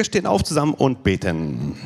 [0.00, 1.76] Wir stehen auf zusammen und beten.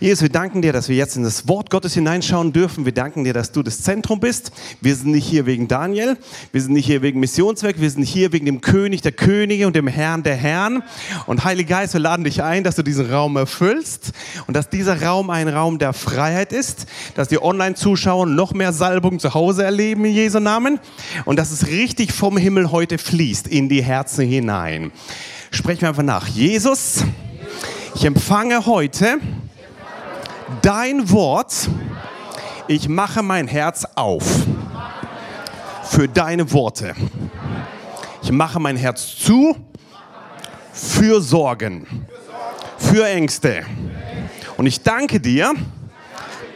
[0.00, 2.84] Jesus, wir danken dir, dass wir jetzt in das Wort Gottes hineinschauen dürfen.
[2.84, 4.50] Wir danken dir, dass du das Zentrum bist.
[4.80, 6.18] Wir sind nicht hier wegen Daniel,
[6.50, 9.76] wir sind nicht hier wegen Missionszweck, wir sind hier wegen dem König der Könige und
[9.76, 10.82] dem Herrn der Herren.
[11.26, 14.10] Und Heiliger Geist, wir laden dich ein, dass du diesen Raum erfüllst
[14.48, 19.20] und dass dieser Raum ein Raum der Freiheit ist, dass die Online-Zuschauer noch mehr Salbung
[19.20, 20.80] zu Hause erleben in Jesu Namen
[21.26, 24.90] und dass es richtig vom Himmel heute fließt in die Herzen hinein.
[25.54, 26.26] Sprechen wir einfach nach.
[26.26, 27.04] Jesus,
[27.94, 29.18] ich empfange heute
[30.62, 31.68] dein Wort.
[32.68, 34.24] Ich mache mein Herz auf
[35.84, 36.94] für deine Worte.
[38.22, 39.54] Ich mache mein Herz zu
[40.72, 42.06] für Sorgen,
[42.78, 43.66] für Ängste.
[44.56, 45.52] Und ich danke dir,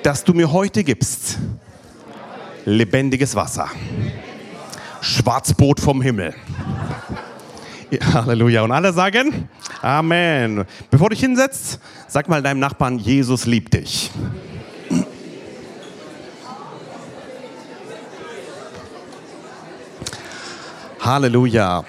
[0.02, 1.38] dass du mir heute gibst
[2.64, 3.68] lebendiges Wasser,
[5.02, 6.34] Schwarzbrot vom Himmel.
[7.90, 8.62] Ja, Halleluja.
[8.62, 9.48] Und alle sagen
[9.80, 10.64] Amen.
[10.90, 14.10] Bevor du dich hinsetzt, sag mal deinem Nachbarn, Jesus liebt dich.
[20.98, 21.84] Halleluja.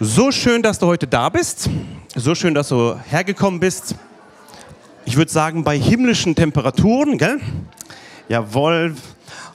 [0.00, 1.68] So schön, dass du heute da bist.
[2.14, 3.94] So schön, dass du hergekommen bist.
[5.04, 7.38] Ich würde sagen, bei himmlischen Temperaturen, gell?
[8.30, 8.94] Jawohl.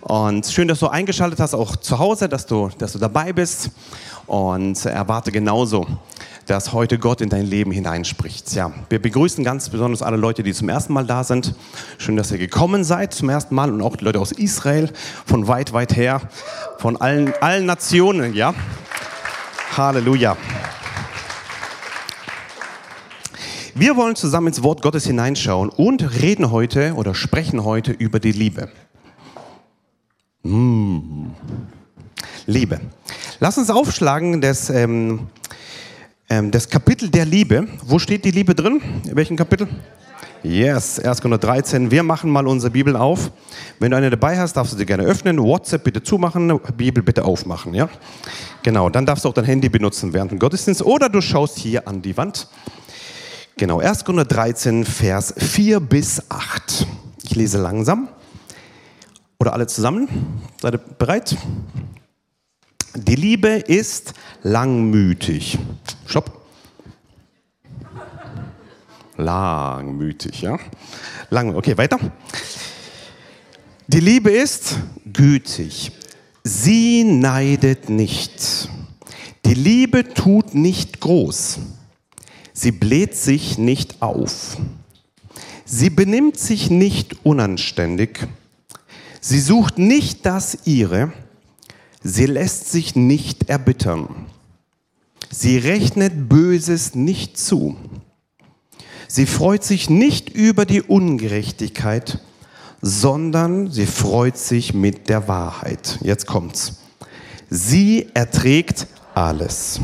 [0.01, 3.71] Und schön, dass du eingeschaltet hast, auch zu Hause, dass du, dass du dabei bist.
[4.29, 5.87] Und erwarte genauso,
[6.45, 8.53] dass heute Gott in dein Leben hineinspricht.
[8.53, 11.55] Ja, wir begrüßen ganz besonders alle Leute, die zum ersten Mal da sind.
[11.97, 14.93] Schön, dass ihr gekommen seid zum ersten Mal und auch die Leute aus Israel,
[15.25, 16.21] von weit, weit her,
[16.77, 18.35] von allen, allen Nationen.
[18.35, 18.53] Ja,
[19.75, 20.37] Halleluja.
[23.73, 28.31] Wir wollen zusammen ins Wort Gottes hineinschauen und reden heute oder sprechen heute über die
[28.31, 28.69] Liebe.
[30.43, 31.31] Mmh.
[32.49, 32.79] Liebe.
[33.39, 35.27] Lass uns aufschlagen das, ähm,
[36.29, 37.67] ähm, das Kapitel der Liebe.
[37.85, 38.81] Wo steht die Liebe drin?
[39.07, 39.67] In welchem Kapitel?
[40.41, 41.19] Yes, 1.
[41.19, 41.91] 13.
[41.91, 43.31] Wir machen mal unsere Bibel auf.
[43.77, 45.37] Wenn du eine dabei hast, darfst du sie gerne öffnen.
[45.37, 47.75] WhatsApp bitte zumachen, Bibel bitte aufmachen.
[47.75, 47.87] Ja?
[48.63, 51.87] Genau, dann darfst du auch dein Handy benutzen während dem Gottesdienst oder du schaust hier
[51.87, 52.47] an die Wand.
[53.57, 54.05] Genau, 1.
[54.05, 56.87] 13, Vers 4 bis 8.
[57.21, 58.07] Ich lese langsam.
[59.37, 60.07] Oder alle zusammen?
[60.59, 61.37] Seid ihr bereit?
[63.05, 65.57] Die Liebe ist langmütig.
[66.05, 66.41] Stopp.
[69.15, 70.59] Langmütig, ja?
[71.29, 71.97] Lang, okay, weiter.
[73.87, 75.93] Die Liebe ist gütig.
[76.43, 78.69] Sie neidet nicht.
[79.45, 81.59] Die Liebe tut nicht groß.
[82.51, 84.57] Sie bläht sich nicht auf.
[85.63, 88.27] Sie benimmt sich nicht unanständig.
[89.21, 91.13] Sie sucht nicht das ihre.
[92.01, 94.27] Sie lässt sich nicht erbittern.
[95.29, 97.75] Sie rechnet Böses nicht zu.
[99.07, 102.19] Sie freut sich nicht über die Ungerechtigkeit,
[102.81, 105.99] sondern sie freut sich mit der Wahrheit.
[106.01, 106.79] Jetzt kommt's.
[107.49, 109.79] Sie erträgt alles.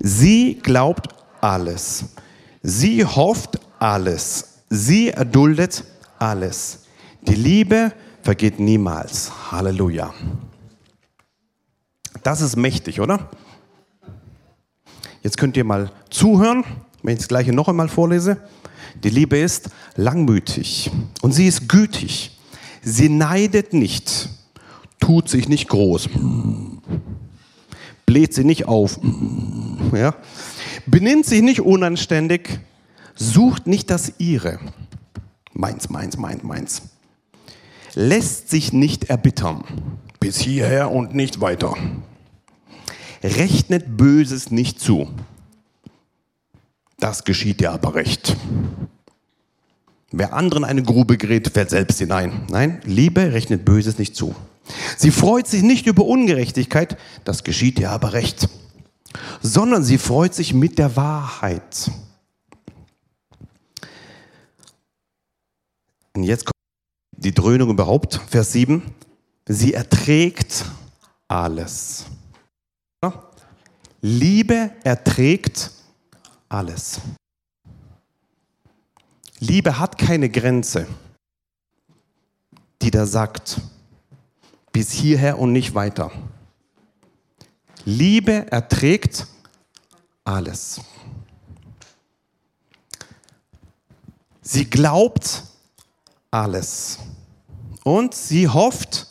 [0.00, 2.06] Sie glaubt alles.
[2.62, 4.62] Sie hofft alles.
[4.70, 5.84] Sie erduldet
[6.18, 6.80] alles.
[7.22, 9.30] Die Liebe vergeht niemals.
[9.52, 10.12] Halleluja.
[12.28, 13.30] Das ist mächtig, oder?
[15.22, 16.62] Jetzt könnt ihr mal zuhören,
[17.02, 18.36] wenn ich das gleiche noch einmal vorlese.
[19.02, 20.90] Die Liebe ist langmütig
[21.22, 22.38] und sie ist gütig.
[22.82, 24.28] Sie neidet nicht,
[25.00, 26.10] tut sich nicht groß,
[28.04, 29.00] bläht sie nicht auf,
[29.94, 30.14] ja?
[30.84, 32.60] benimmt sich nicht unanständig,
[33.14, 34.58] sucht nicht das ihre.
[35.54, 36.82] Meins, meins, meins, meins.
[37.94, 39.64] Lässt sich nicht erbittern.
[40.20, 41.74] Bis hierher und nicht weiter.
[43.22, 45.08] Rechnet Böses nicht zu.
[46.98, 48.36] Das geschieht dir aber recht.
[50.10, 52.46] Wer anderen eine Grube gerät, fällt selbst hinein.
[52.50, 54.34] Nein, Liebe rechnet Böses nicht zu.
[54.96, 58.48] Sie freut sich nicht über Ungerechtigkeit, das geschieht dir aber recht,
[59.40, 61.90] sondern sie freut sich mit der Wahrheit.
[66.14, 66.54] Und jetzt kommt
[67.12, 68.82] die Dröhnung überhaupt, Vers 7.
[69.46, 70.64] Sie erträgt
[71.28, 72.06] alles.
[74.00, 75.70] Liebe erträgt
[76.48, 77.00] alles.
[79.40, 80.86] Liebe hat keine Grenze,
[82.82, 83.60] die da sagt,
[84.72, 86.10] bis hierher und nicht weiter.
[87.84, 89.26] Liebe erträgt
[90.24, 90.80] alles.
[94.42, 95.42] Sie glaubt
[96.30, 96.98] alles.
[97.84, 99.06] Und sie hofft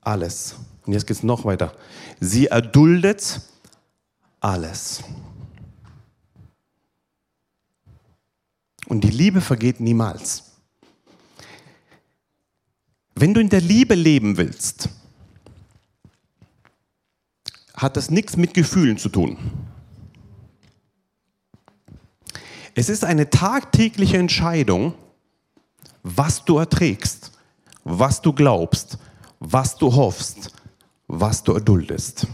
[0.00, 0.54] alles.
[0.86, 1.74] Und jetzt geht es noch weiter.
[2.20, 3.40] Sie erduldet
[4.40, 5.02] alles.
[8.86, 10.44] Und die Liebe vergeht niemals.
[13.16, 14.88] Wenn du in der Liebe leben willst,
[17.74, 19.38] hat das nichts mit Gefühlen zu tun.
[22.74, 24.94] Es ist eine tagtägliche Entscheidung,
[26.02, 27.32] was du erträgst,
[27.84, 28.98] was du glaubst,
[29.40, 30.52] was du hoffst,
[31.08, 32.26] was du erduldest.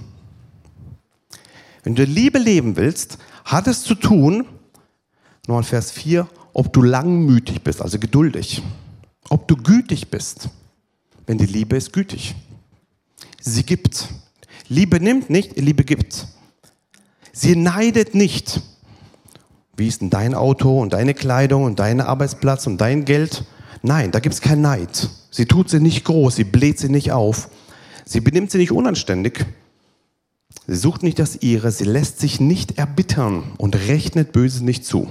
[1.83, 4.47] Wenn du Liebe leben willst, hat es zu tun,
[5.47, 8.63] nochmal Vers 4, ob du langmütig bist, also geduldig,
[9.29, 10.49] ob du gütig bist.
[11.27, 12.35] Wenn die Liebe ist gütig.
[13.41, 14.09] Sie gibt.
[14.69, 16.27] Liebe nimmt nicht, Liebe gibt.
[17.33, 18.61] Sie neidet nicht.
[19.77, 23.45] Wie ist denn dein Auto und deine Kleidung und dein Arbeitsplatz und dein Geld?
[23.83, 25.09] Nein, da gibt es keinen Neid.
[25.31, 27.49] Sie tut sie nicht groß, sie bläht sie nicht auf.
[28.13, 29.47] Sie benimmt sie nicht unanständig.
[30.67, 35.09] Sie sucht nicht das ihre, sie lässt sich nicht erbittern und rechnet Böses nicht zu.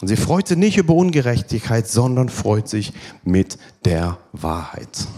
[0.00, 2.92] Und sie freut sich nicht über Ungerechtigkeit, sondern freut sich
[3.24, 5.08] mit der Wahrheit.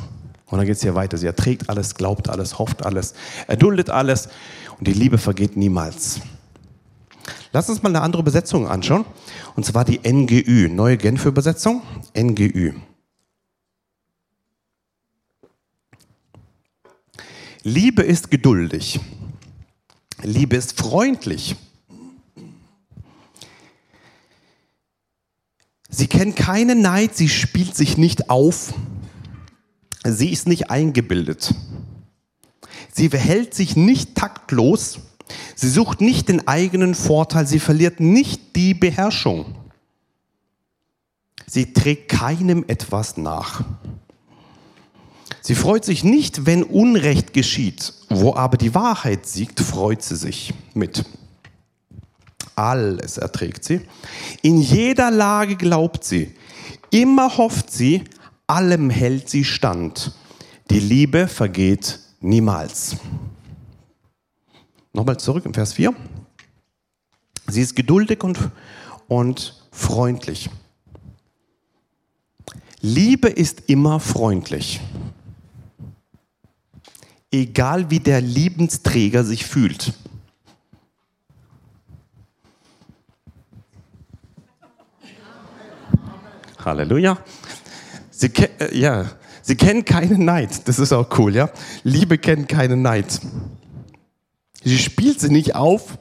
[0.47, 1.19] Und dann geht es hier weiter.
[1.19, 3.13] Sie erträgt alles, glaubt alles, hofft alles,
[3.47, 4.31] erduldet alles
[4.79, 6.23] und die Liebe vergeht niemals.
[7.53, 9.05] Lass uns mal eine andere Übersetzung anschauen.
[9.55, 11.83] Und zwar die NGÜ, neue Genfer Übersetzung,
[12.17, 12.73] NGÜ.
[17.63, 19.01] Liebe ist geduldig.
[20.23, 21.57] Liebe ist freundlich.
[25.91, 28.73] Sie kennt keinen Neid, sie spielt sich nicht auf.
[30.05, 31.55] Sie ist nicht eingebildet.
[32.93, 35.01] Sie verhält sich nicht taktlos.
[35.55, 37.47] Sie sucht nicht den eigenen Vorteil.
[37.47, 39.55] Sie verliert nicht die Beherrschung.
[41.47, 43.65] Sie trägt keinem etwas nach.
[45.43, 47.95] Sie freut sich nicht, wenn Unrecht geschieht.
[48.09, 51.05] Wo aber die Wahrheit siegt, freut sie sich mit.
[52.57, 53.81] Alles erträgt sie.
[54.43, 56.35] In jeder Lage glaubt sie.
[56.91, 58.05] Immer hofft sie,
[58.47, 60.13] allem hält sie stand.
[60.71, 62.97] Die Liebe vergeht niemals.
[64.93, 65.95] Nochmal zurück im Vers 4.
[67.47, 68.39] Sie ist geduldig und,
[69.09, 70.51] und freundlich.
[72.81, 74.81] Liebe ist immer freundlich.
[77.31, 79.93] Egal wie der Liebensträger sich fühlt.
[86.65, 87.19] Halleluja.
[88.11, 89.07] Sie, äh, ja,
[89.43, 90.69] sie kennen keinen Neid.
[90.69, 91.51] Das ist auch cool, ja.
[91.85, 93.21] Liebe kennt keinen Neid.
[94.63, 95.99] Sie spielt sie nicht auf.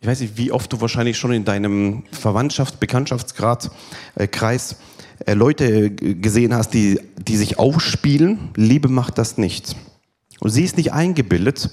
[0.00, 3.70] Ich weiß nicht, wie oft du wahrscheinlich schon in deinem Verwandtschafts-, Bekanntschaftsgrad,
[4.14, 4.76] äh, Kreis
[5.24, 8.50] äh, Leute gesehen hast, die, die sich aufspielen.
[8.56, 9.74] Liebe macht das nicht.
[10.40, 11.70] Und sie ist nicht eingebildet,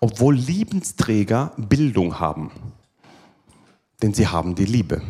[0.00, 2.50] obwohl Liebensträger Bildung haben.
[4.02, 5.02] Denn sie haben die Liebe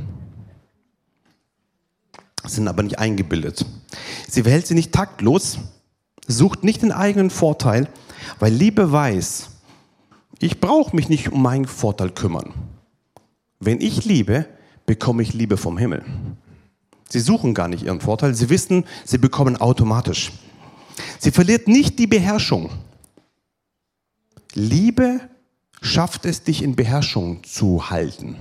[2.46, 3.64] sind aber nicht eingebildet.
[4.28, 5.58] Sie verhält sich nicht taktlos,
[6.26, 7.88] sucht nicht den eigenen Vorteil,
[8.38, 9.50] weil Liebe weiß,
[10.38, 12.52] ich brauche mich nicht um meinen Vorteil kümmern.
[13.60, 14.46] Wenn ich liebe,
[14.86, 16.04] bekomme ich Liebe vom Himmel.
[17.08, 20.32] Sie suchen gar nicht ihren Vorteil, sie wissen, sie bekommen automatisch.
[21.18, 22.70] Sie verliert nicht die Beherrschung.
[24.54, 25.20] Liebe
[25.80, 28.36] schafft es, dich in Beherrschung zu halten.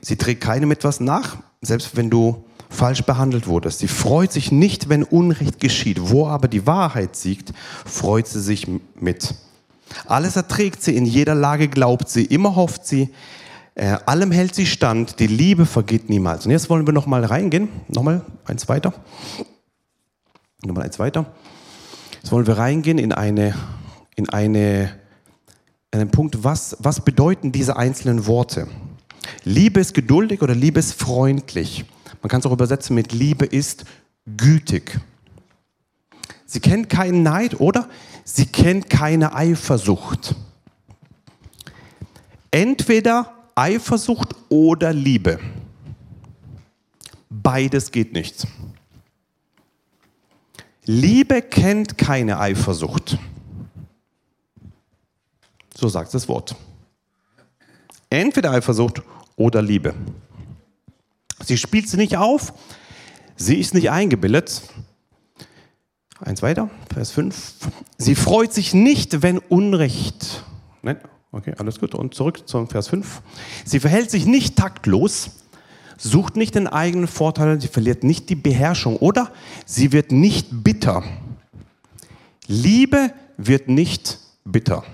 [0.00, 3.80] Sie trägt keinem etwas nach, selbst wenn du falsch behandelt wurdest.
[3.80, 5.98] Sie freut sich nicht, wenn Unrecht geschieht.
[6.00, 7.52] Wo aber die Wahrheit siegt,
[7.84, 9.34] freut sie sich mit.
[10.06, 13.10] Alles erträgt sie, in jeder Lage glaubt sie, immer hofft sie,
[13.74, 16.44] äh, allem hält sie stand, die Liebe vergeht niemals.
[16.44, 18.92] Und jetzt wollen wir nochmal reingehen, nochmal eins weiter,
[20.64, 21.26] nochmal eins weiter.
[22.22, 23.54] Jetzt wollen wir reingehen in eine,
[24.14, 24.94] in eine,
[25.90, 28.68] einen Punkt, was, was bedeuten diese einzelnen Worte?
[29.44, 31.84] Liebe ist geduldig oder Liebe ist freundlich.
[32.20, 33.84] Man kann es auch übersetzen mit Liebe ist
[34.36, 35.00] gütig.
[36.46, 37.88] Sie kennt keinen Neid oder
[38.24, 40.34] sie kennt keine Eifersucht.
[42.50, 45.38] Entweder Eifersucht oder Liebe.
[47.30, 48.46] Beides geht nicht.
[50.84, 53.18] Liebe kennt keine Eifersucht.
[55.74, 56.56] So sagt das Wort.
[58.10, 59.02] Entweder Eifersucht
[59.36, 59.94] oder Liebe.
[61.44, 62.52] Sie spielt sie nicht auf,
[63.36, 64.62] sie ist nicht eingebildet.
[66.24, 67.54] Eins weiter, Vers 5.
[67.98, 70.44] Sie freut sich nicht, wenn Unrecht.
[70.82, 70.98] Nein,
[71.32, 71.96] okay, alles gut.
[71.96, 73.22] Und zurück zum Vers 5.
[73.64, 75.32] Sie verhält sich nicht taktlos,
[75.98, 79.32] sucht nicht den eigenen Vorteil, sie verliert nicht die Beherrschung oder
[79.66, 81.02] sie wird nicht bitter.
[82.46, 84.84] Liebe wird nicht bitter.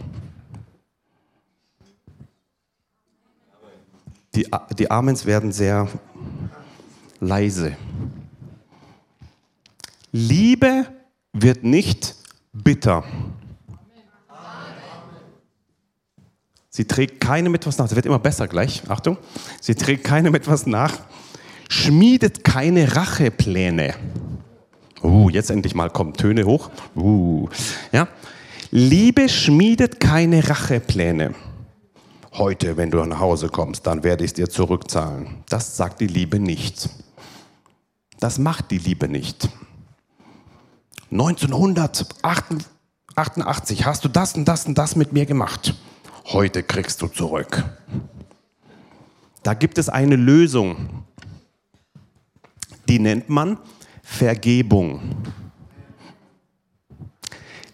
[4.35, 4.47] Die,
[4.78, 5.88] die Amens werden sehr
[7.20, 7.76] leise.
[10.11, 10.87] Liebe
[11.42, 12.14] wird nicht
[12.52, 13.04] bitter.
[16.71, 17.88] Sie trägt keinem etwas nach.
[17.88, 18.83] Sie wird immer besser gleich.
[18.88, 19.18] Achtung.
[19.61, 20.92] Sie trägt keinem etwas nach.
[21.68, 23.95] Schmiedet keine Rachepläne.
[25.02, 26.71] Uh, jetzt endlich mal kommen Töne hoch.
[26.95, 27.49] Uh,
[27.92, 28.09] ja.
[28.71, 31.35] Liebe schmiedet keine Rachepläne.
[32.35, 35.42] Heute, wenn du nach Hause kommst, dann werde ich es dir zurückzahlen.
[35.49, 36.88] Das sagt die Liebe nicht.
[38.21, 39.49] Das macht die Liebe nicht.
[41.10, 45.74] 1988 hast du das und das und das mit mir gemacht
[46.32, 47.64] heute kriegst du zurück.
[49.42, 51.04] Da gibt es eine Lösung.
[52.88, 53.58] Die nennt man
[54.02, 55.00] Vergebung.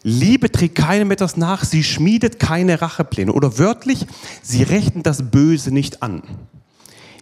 [0.03, 3.33] Liebe trägt keinem etwas nach, sie schmiedet keine Rachepläne.
[3.33, 4.07] Oder wörtlich,
[4.43, 6.23] sie rechnet das Böse nicht an.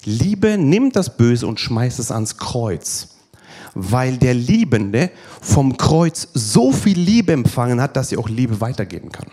[0.04, 3.10] Liebe nimmt das Böse und schmeißt es ans Kreuz,
[3.74, 5.10] weil der Liebende
[5.40, 9.26] vom Kreuz so viel Liebe empfangen hat, dass sie auch Liebe weitergeben kann.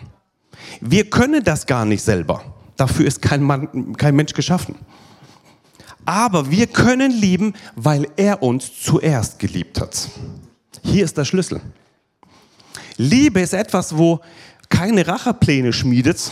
[0.80, 2.42] Wir können das gar nicht selber.
[2.76, 4.74] Dafür ist kein, Mann, kein Mensch geschaffen.
[6.06, 10.08] Aber wir können lieben, weil er uns zuerst geliebt hat.
[10.82, 11.60] Hier ist der Schlüssel.
[12.96, 14.20] Liebe ist etwas, wo
[14.68, 16.30] keine Rachepläne schmiedet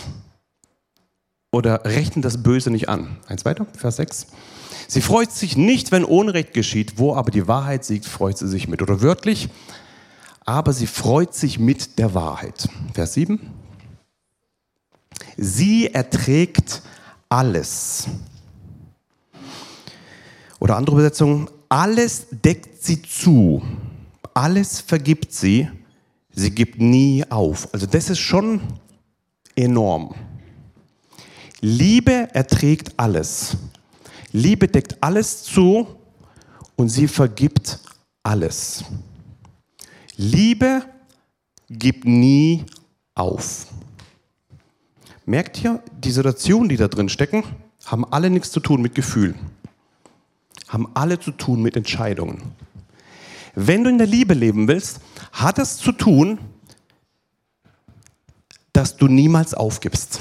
[1.50, 3.18] oder rechnet das Böse nicht an.
[3.26, 4.26] Eins weiter, Vers 6.
[4.90, 8.68] Sie freut sich nicht, wenn Unrecht geschieht, wo aber die Wahrheit siegt, freut sie sich
[8.68, 8.80] mit.
[8.80, 9.50] Oder wörtlich,
[10.46, 12.70] aber sie freut sich mit der Wahrheit.
[12.94, 13.38] Vers 7.
[15.36, 16.80] Sie erträgt
[17.28, 18.06] alles.
[20.58, 23.62] Oder andere Übersetzung, alles deckt sie zu,
[24.32, 25.68] alles vergibt sie,
[26.30, 27.68] sie gibt nie auf.
[27.74, 28.62] Also das ist schon
[29.54, 30.14] enorm.
[31.60, 33.58] Liebe erträgt alles.
[34.38, 35.86] Liebe deckt alles zu
[36.76, 37.80] und sie vergibt
[38.22, 38.84] alles.
[40.16, 40.84] Liebe
[41.68, 42.64] gibt nie
[43.14, 43.66] auf.
[45.26, 47.42] Merkt ihr, die Situationen, die da drin stecken,
[47.84, 49.34] haben alle nichts zu tun mit Gefühlen.
[50.68, 52.40] Haben alle zu tun mit Entscheidungen.
[53.56, 55.00] Wenn du in der Liebe leben willst,
[55.32, 56.38] hat es zu tun,
[58.72, 60.20] dass du niemals aufgibst.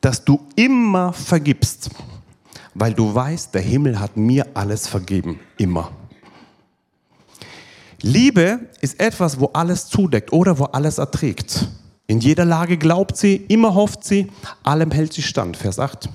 [0.00, 1.90] Dass du immer vergibst.
[2.74, 5.40] Weil du weißt, der Himmel hat mir alles vergeben.
[5.58, 5.90] Immer.
[8.02, 11.68] Liebe ist etwas, wo alles zudeckt oder wo alles erträgt.
[12.06, 14.28] In jeder Lage glaubt sie, immer hofft sie,
[14.62, 15.56] allem hält sie stand.
[15.56, 16.08] Vers 8.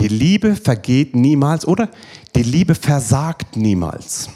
[0.00, 1.88] Die Liebe vergeht niemals oder
[2.34, 4.28] die Liebe versagt niemals.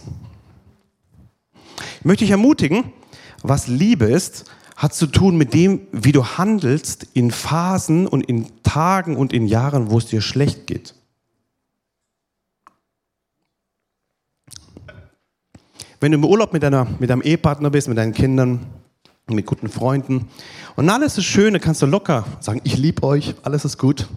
[1.98, 2.92] Ich möchte dich ermutigen,
[3.42, 4.44] was Liebe ist,
[4.78, 9.48] hat zu tun mit dem, wie du handelst in Phasen und in Tagen und in
[9.48, 10.94] Jahren, wo es dir schlecht geht.
[15.98, 18.66] Wenn du im Urlaub mit, deiner, mit deinem Ehepartner bist, mit deinen Kindern,
[19.26, 20.28] mit guten Freunden.
[20.76, 24.08] Und alles ist schön, da kannst du locker sagen, ich liebe euch, alles ist gut.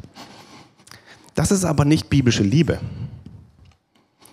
[1.34, 2.80] Das ist aber nicht biblische Liebe.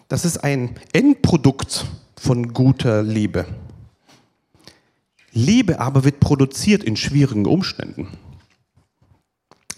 [0.09, 3.47] Das ist ein Endprodukt von guter Liebe.
[5.33, 8.09] Liebe aber wird produziert in schwierigen Umständen.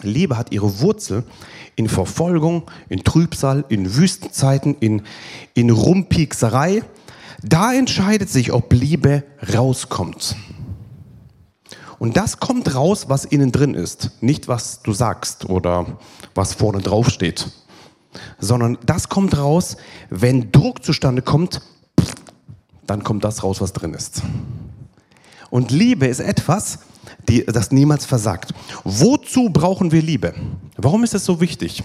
[0.02, 1.24] Liebe hat ihre Wurzel
[1.76, 5.02] in Verfolgung, in Trübsal, in Wüstenzeiten, in,
[5.54, 6.82] in Rumpiekserei.
[7.42, 10.36] Da entscheidet sich, ob Liebe rauskommt.
[11.98, 14.10] Und das kommt raus, was innen drin ist.
[14.22, 15.98] Nicht, was du sagst oder
[16.34, 17.50] was vorne drauf steht.
[18.38, 19.76] Sondern das kommt raus,
[20.08, 21.60] wenn Druck zustande kommt,
[22.86, 24.22] dann kommt das raus, was drin ist.
[25.50, 26.80] Und Liebe ist etwas,
[27.28, 28.54] die, das niemals versagt.
[28.84, 30.34] Wozu brauchen wir Liebe?
[30.76, 31.82] Warum ist es so wichtig?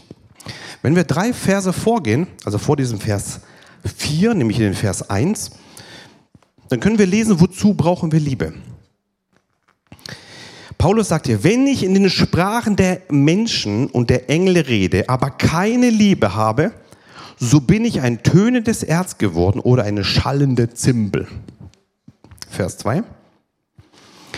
[0.82, 3.40] Wenn wir drei Verse vorgehen, also vor diesem Vers
[3.84, 5.52] 4, nämlich in den Vers 1,
[6.70, 8.54] dann können wir lesen, wozu brauchen wir Liebe?
[10.78, 15.32] Paulus sagt hier, wenn ich in den Sprachen der Menschen und der Engel rede, aber
[15.32, 16.72] keine Liebe habe,
[17.38, 21.28] so bin ich ein tönendes Erz geworden oder eine schallende Zimbel.
[22.50, 23.04] Vers 2.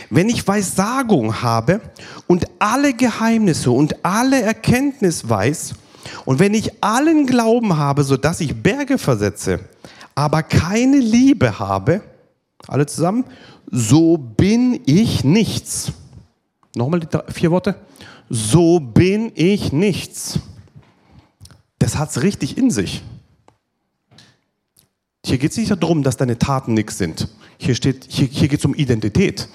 [0.09, 1.81] Wenn ich Weissagung habe
[2.27, 5.75] und alle Geheimnisse und alle Erkenntnis weiß,
[6.25, 9.59] und wenn ich allen Glauben habe, so dass ich Berge versetze,
[10.15, 12.01] aber keine Liebe habe,
[12.67, 13.25] alle zusammen,
[13.69, 15.91] so bin ich nichts.
[16.75, 17.75] Nochmal die vier Worte.
[18.29, 20.39] So bin ich nichts.
[21.79, 23.03] Das hat es richtig in sich.
[25.25, 27.27] Hier geht es nicht darum, dass deine Taten nichts sind.
[27.57, 29.47] Hier, hier, hier geht es um Identität.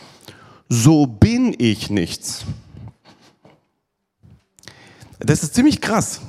[0.69, 2.45] So bin ich nichts.
[5.19, 6.21] Das ist ziemlich krass.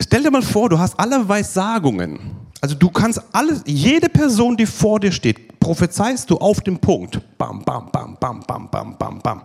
[0.00, 2.18] Stell dir mal vor, du hast alle Weissagungen.
[2.60, 7.20] Also du kannst alles, jede Person, die vor dir steht, prophezeist du auf den Punkt.
[7.38, 9.42] Bam, bam, bam, bam, bam, bam, bam, bam.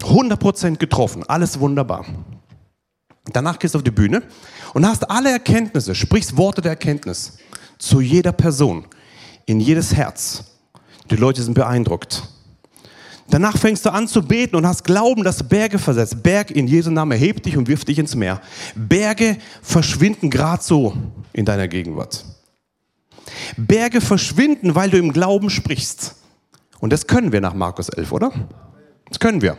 [0.00, 2.04] 100% getroffen, alles wunderbar.
[3.26, 4.22] Danach gehst du auf die Bühne
[4.74, 7.38] und hast alle Erkenntnisse, sprichst Worte der Erkenntnis
[7.78, 8.86] zu jeder Person,
[9.46, 10.44] in jedes Herz.
[11.10, 12.22] Die Leute sind beeindruckt.
[13.32, 16.22] Danach fängst du an zu beten und hast Glauben, dass Berge versetzt.
[16.22, 18.42] Berg in Jesu Namen hebt dich und wirft dich ins Meer.
[18.74, 20.94] Berge verschwinden gerade so
[21.32, 22.26] in deiner Gegenwart.
[23.56, 26.14] Berge verschwinden, weil du im Glauben sprichst.
[26.78, 28.32] Und das können wir nach Markus 11, oder?
[29.08, 29.56] Das können wir.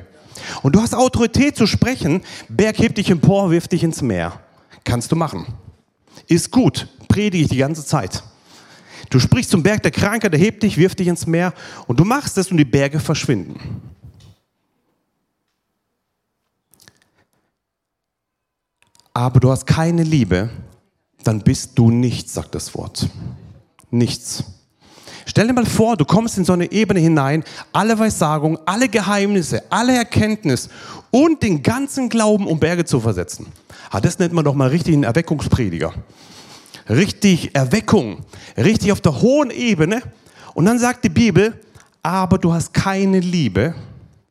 [0.61, 2.21] Und du hast Autorität zu sprechen.
[2.49, 4.39] Berg hebt dich empor, wirft dich ins Meer.
[4.83, 5.47] Kannst du machen.
[6.27, 6.87] Ist gut.
[7.07, 8.21] Predige ich die ganze Zeit.
[9.09, 11.53] Du sprichst zum Berg der Krankheit, der hebt dich, wirft dich ins Meer
[11.87, 13.81] und du machst es und die Berge verschwinden.
[19.13, 20.49] Aber du hast keine Liebe,
[21.23, 23.07] dann bist du nichts, sagt das Wort.
[23.91, 24.43] Nichts.
[25.25, 29.63] Stell dir mal vor, du kommst in so eine Ebene hinein, alle Weissagung, alle Geheimnisse,
[29.71, 30.69] alle Erkenntnis
[31.11, 33.47] und den ganzen Glauben, um Berge zu versetzen.
[33.89, 35.93] Ah, das nennt man doch mal richtig einen Erweckungsprediger
[36.89, 38.25] richtig Erweckung,
[38.57, 40.01] richtig auf der hohen Ebene.
[40.53, 41.59] Und dann sagt die Bibel,
[42.01, 43.73] aber du hast keine Liebe.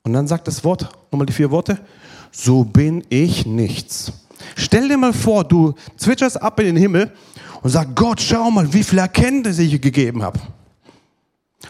[0.05, 1.79] Und dann sagt das Wort, nochmal die vier Worte,
[2.31, 4.13] so bin ich nichts.
[4.57, 7.13] Stell dir mal vor, du zwitscherst ab in den Himmel
[7.63, 10.41] und sagst, Gott, schau mal, wie viel Erkenntnisse ich gegeben habe.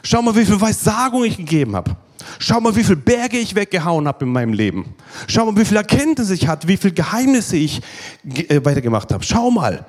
[0.03, 1.97] Schau mal, wie viel Weissagung ich gegeben habe.
[2.39, 4.95] Schau mal, wie viele Berge ich weggehauen habe in meinem Leben.
[5.27, 7.83] Schau mal, wie viel Erkenntnisse ich hatte, wie viele Geheimnisse ich
[8.25, 9.23] äh, weitergemacht habe.
[9.25, 9.85] Schau mal.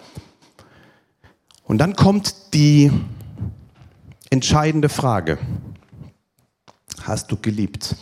[1.63, 2.91] Und dann kommt die
[4.29, 5.37] entscheidende Frage.
[7.01, 7.95] Hast du geliebt?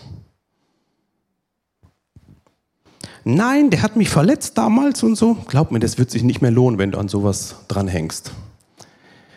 [3.24, 5.36] Nein, der hat mich verletzt damals und so.
[5.48, 8.32] Glaub mir, das wird sich nicht mehr lohnen, wenn du an sowas dranhängst.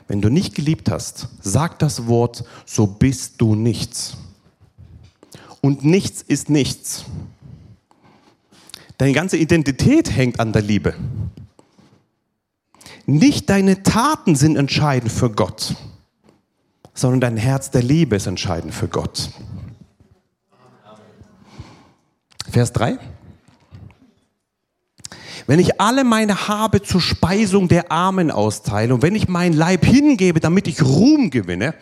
[0.09, 4.17] Wenn du nicht geliebt hast, sag das Wort, so bist du nichts.
[5.61, 7.05] Und nichts ist nichts.
[8.99, 10.95] Deine ganze Identität hängt an der Liebe.
[13.07, 15.75] Nicht deine Taten sind entscheidend für Gott,
[16.95, 19.31] sondern dein Herz der Liebe ist entscheidend für Gott.
[22.51, 22.99] Vers 3.
[25.47, 29.85] Wenn ich alle meine Habe zur Speisung der Armen austeile und wenn ich meinen Leib
[29.85, 31.75] hingebe, damit ich Ruhm gewinne,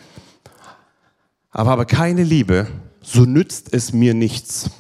[1.53, 2.67] aber habe keine Liebe,
[3.01, 4.71] so nützt es mir nichts.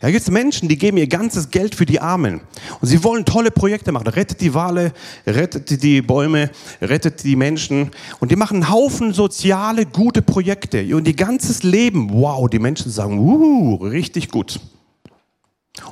[0.00, 2.40] Da gibt es Menschen, die geben ihr ganzes Geld für die Armen.
[2.80, 4.06] Und sie wollen tolle Projekte machen.
[4.06, 4.92] Rettet die Wale,
[5.26, 7.90] rettet die Bäume, rettet die Menschen.
[8.20, 10.94] Und die machen einen Haufen soziale, gute Projekte.
[10.94, 14.60] Und ihr ganzes Leben, wow, die Menschen sagen, uh, richtig gut.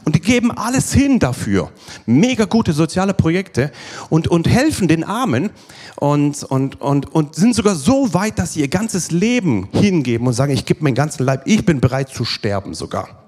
[0.05, 1.73] Und die geben alles hin dafür.
[2.07, 3.73] Mega gute soziale Projekte
[4.09, 5.51] und, und helfen den Armen
[5.97, 10.33] und, und, und, und sind sogar so weit, dass sie ihr ganzes Leben hingeben und
[10.33, 13.26] sagen, ich gebe meinen ganzen Leib, ich bin bereit zu sterben sogar.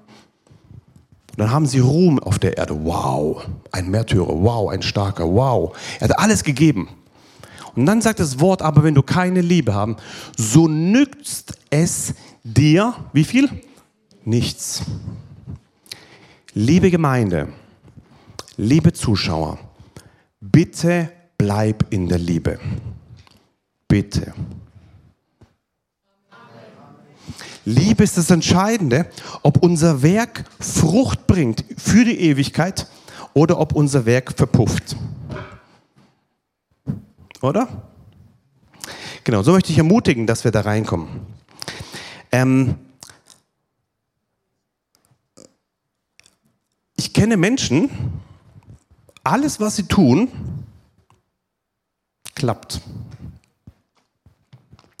[1.39, 2.83] Dann haben sie Ruhm auf der Erde.
[2.83, 5.73] Wow, ein Märtyrer, wow, ein starker, wow.
[6.01, 6.89] Er hat alles gegeben.
[7.77, 9.95] Und dann sagt das Wort, aber wenn du keine Liebe haben,
[10.35, 13.49] so nützt es dir, wie viel?
[14.25, 14.81] Nichts.
[16.53, 17.47] Liebe Gemeinde,
[18.57, 19.59] liebe Zuschauer,
[20.41, 22.59] bitte bleib in der Liebe.
[23.87, 24.33] Bitte.
[27.65, 29.07] Liebe ist das Entscheidende,
[29.43, 32.87] ob unser Werk Frucht bringt für die Ewigkeit
[33.33, 34.95] oder ob unser Werk verpufft.
[37.41, 37.67] Oder?
[39.23, 41.07] Genau, so möchte ich ermutigen, dass wir da reinkommen.
[42.31, 42.75] Ähm
[46.95, 47.89] ich kenne Menschen,
[49.23, 50.29] alles, was sie tun,
[52.35, 52.81] klappt.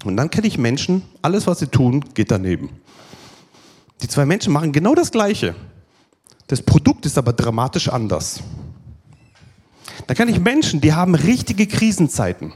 [0.05, 2.69] Und dann kenne ich Menschen, alles, was sie tun, geht daneben.
[4.01, 5.55] Die zwei Menschen machen genau das Gleiche.
[6.47, 8.41] Das Produkt ist aber dramatisch anders.
[10.07, 12.53] Da kenne ich Menschen, die haben richtige Krisenzeiten.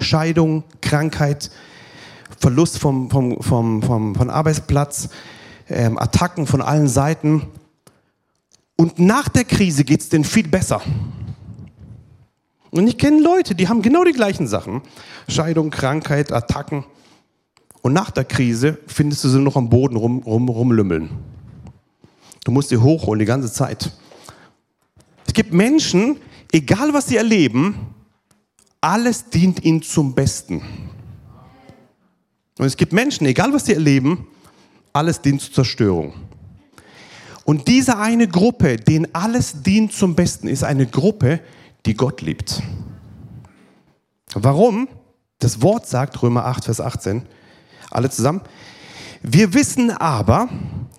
[0.00, 1.50] Scheidung, Krankheit,
[2.38, 5.08] Verlust vom, vom, vom, vom, vom Arbeitsplatz,
[5.68, 7.46] ähm, Attacken von allen Seiten.
[8.76, 10.82] Und nach der Krise geht es denen viel besser.
[12.70, 14.82] Und ich kenne Leute, die haben genau die gleichen Sachen.
[15.28, 16.84] Scheidung, Krankheit, Attacken.
[17.82, 21.10] Und nach der Krise findest du sie noch am Boden rum, rum, rumlümmeln.
[22.44, 23.90] Du musst sie hochholen die ganze Zeit.
[25.26, 26.18] Es gibt Menschen,
[26.52, 27.94] egal was sie erleben,
[28.80, 30.62] alles dient ihnen zum Besten.
[32.58, 34.26] Und es gibt Menschen, egal was sie erleben,
[34.92, 36.14] alles dient zur Zerstörung.
[37.44, 41.40] Und diese eine Gruppe, denen alles dient zum Besten, ist eine Gruppe,
[41.86, 42.62] die Gott liebt.
[44.34, 44.88] Warum?
[45.38, 47.22] Das Wort sagt, Römer 8, Vers 18,
[47.90, 48.42] alle zusammen.
[49.22, 50.48] Wir wissen aber,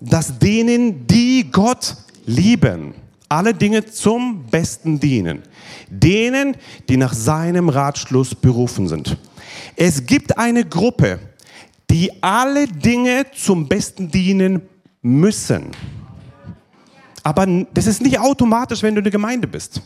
[0.00, 2.94] dass denen, die Gott lieben,
[3.28, 5.42] alle Dinge zum Besten dienen.
[5.88, 6.56] Denen,
[6.88, 9.16] die nach seinem Ratschluss berufen sind.
[9.76, 11.18] Es gibt eine Gruppe,
[11.90, 14.62] die alle Dinge zum Besten dienen
[15.00, 15.70] müssen.
[17.22, 19.80] Aber das ist nicht automatisch, wenn du in der Gemeinde bist.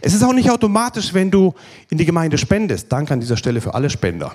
[0.00, 1.54] Es ist auch nicht automatisch, wenn du
[1.90, 2.90] in die Gemeinde spendest.
[2.90, 4.32] Danke an dieser Stelle für alle Spender.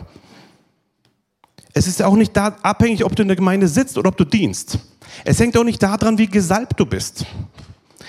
[1.73, 4.23] Es ist auch nicht da abhängig, ob du in der Gemeinde sitzt oder ob du
[4.23, 4.79] dienst.
[5.23, 7.25] Es hängt auch nicht daran, wie gesalbt du bist.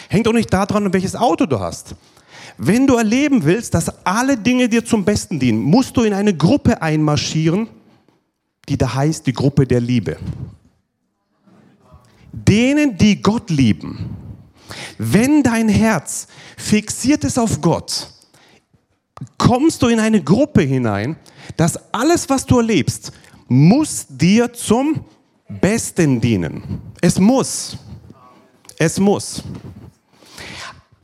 [0.08, 1.96] Hängt auch nicht daran, welches Auto du hast.
[2.58, 6.34] Wenn du erleben willst, dass alle Dinge dir zum Besten dienen, musst du in eine
[6.34, 7.68] Gruppe einmarschieren,
[8.68, 10.16] die da heißt die Gruppe der Liebe.
[12.32, 14.25] Denen, die Gott lieben.
[14.98, 16.26] Wenn dein Herz
[16.56, 18.10] fixiert ist auf Gott,
[19.38, 21.16] kommst du in eine Gruppe hinein,
[21.56, 23.12] dass alles, was du erlebst,
[23.48, 25.04] muss dir zum
[25.48, 26.80] Besten dienen.
[27.00, 27.76] Es muss.
[28.78, 29.42] Es muss.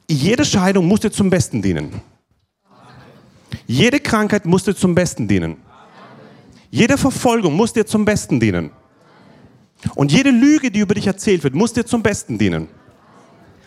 [0.09, 2.01] Jede Scheidung muss dir zum Besten dienen.
[3.67, 5.57] Jede Krankheit muss dir zum Besten dienen.
[6.71, 8.71] Jede Verfolgung muss dir zum Besten dienen.
[9.95, 12.69] Und jede Lüge, die über dich erzählt wird, muss dir zum Besten dienen.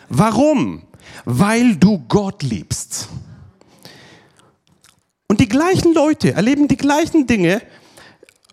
[0.08, 0.82] Warum?
[1.24, 3.08] Weil du Gott liebst.
[5.28, 7.60] Und die gleichen Leute erleben die gleichen Dinge,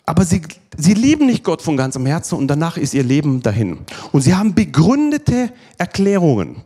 [0.05, 0.41] aber sie,
[0.77, 3.79] sie lieben nicht Gott von ganzem Herzen und danach ist ihr Leben dahin.
[4.11, 6.63] Und sie haben begründete Erklärungen.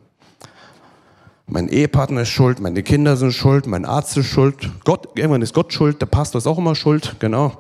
[1.45, 5.53] Mein Ehepartner ist schuld, meine Kinder sind schuld, mein Arzt ist schuld, Gott, irgendwann ist
[5.53, 7.53] Gott schuld, der Pastor ist auch immer schuld, genau.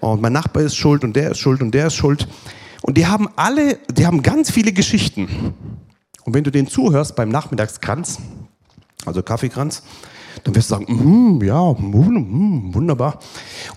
[0.00, 2.26] Und mein Nachbar ist schuld und der ist schuld und der ist schuld.
[2.82, 5.54] Und die haben alle, die haben ganz viele Geschichten.
[6.24, 8.18] Und wenn du denen zuhörst beim Nachmittagskranz,
[9.04, 9.82] also Kaffeekranz,
[10.42, 13.20] dann wirst du sagen, mm, ja, mm, wunderbar.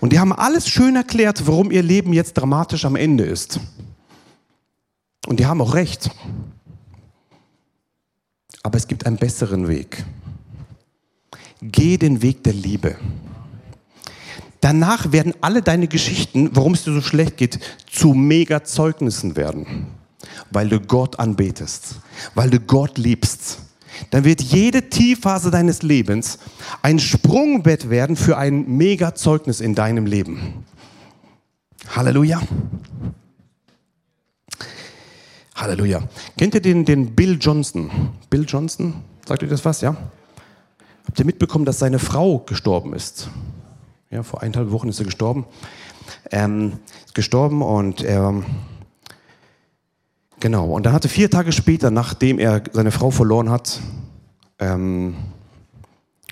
[0.00, 3.60] Und die haben alles schön erklärt, warum ihr Leben jetzt dramatisch am Ende ist.
[5.26, 6.10] Und die haben auch recht.
[8.62, 10.04] Aber es gibt einen besseren Weg.
[11.62, 12.96] Geh den Weg der Liebe.
[14.60, 19.86] Danach werden alle deine Geschichten, warum es dir so schlecht geht, zu Mega-Zeugnissen werden.
[20.50, 21.96] Weil du Gott anbetest,
[22.34, 23.58] weil du Gott liebst.
[24.10, 26.38] Dann wird jede Tiefphase deines Lebens
[26.82, 30.64] ein Sprungbett werden für ein Mega-Zeugnis in deinem Leben.
[31.94, 32.40] Halleluja.
[35.54, 36.02] Halleluja.
[36.36, 37.90] Kennt ihr den, den Bill Johnson?
[38.30, 38.94] Bill Johnson?
[39.26, 39.96] Sagt ihr das was, ja?
[41.06, 43.28] Habt ihr mitbekommen, dass seine Frau gestorben ist?
[44.10, 45.46] Ja, vor eineinhalb Wochen ist er gestorben.
[46.30, 48.42] Ähm, ist gestorben und er,
[50.40, 53.80] genau, und dann hatte vier Tage später, nachdem er seine Frau verloren hat,
[54.58, 55.16] ähm,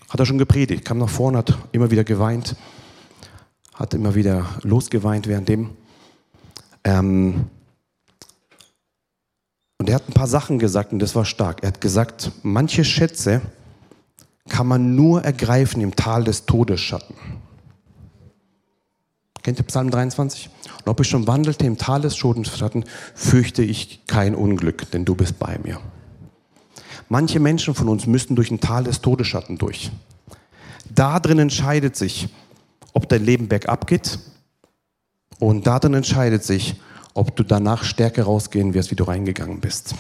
[0.09, 2.57] hat er schon gepredigt, kam nach vorne, hat immer wieder geweint,
[3.75, 5.71] hat immer wieder losgeweint währenddem.
[6.85, 7.47] Ähm,
[9.79, 11.63] und er hat ein paar Sachen gesagt und das war stark.
[11.63, 13.43] Er hat gesagt, manche Schätze
[14.49, 17.17] kann man nur ergreifen im Tal des Todesschatten.
[19.47, 20.51] Kennt ihr Psalm 23?
[20.85, 25.15] Und ob ich schon wandelte im Tal des Todesschatten, fürchte ich kein Unglück, denn du
[25.15, 25.79] bist bei mir.
[27.09, 29.93] Manche Menschen von uns müssen durch ein Tal des Todesschatten durch.
[30.93, 32.29] Da drin entscheidet sich,
[32.93, 34.19] ob dein Leben bergab geht
[35.39, 36.81] und da drin entscheidet sich,
[37.15, 39.95] ob du danach stärker rausgehen wirst, wie du reingegangen bist.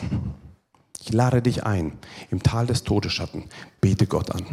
[1.01, 1.93] Ich lade dich ein,
[2.33, 3.45] im Tal des Todesschatten,
[3.81, 4.45] bete Gott an.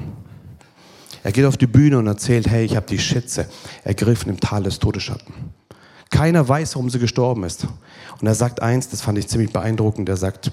[1.23, 3.47] Er geht auf die Bühne und erzählt, hey, ich habe die Schätze
[3.83, 5.33] ergriffen im Tal des Todesschatten.
[6.09, 7.65] Keiner weiß, warum sie gestorben ist.
[8.19, 10.51] Und er sagt eins, das fand ich ziemlich beeindruckend, er sagt,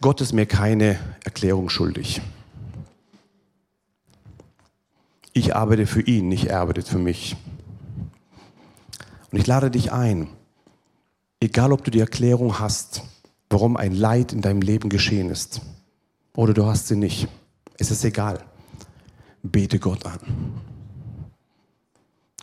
[0.00, 2.20] Gott ist mir keine Erklärung schuldig.
[5.32, 7.36] Ich arbeite für ihn, nicht er arbeitet für mich.
[9.30, 10.28] Und ich lade dich ein,
[11.44, 13.02] Egal, ob du die Erklärung hast,
[13.50, 15.60] warum ein Leid in deinem Leben geschehen ist,
[16.34, 17.28] oder du hast sie nicht.
[17.76, 18.42] Es ist egal.
[19.44, 20.18] Bete Gott an.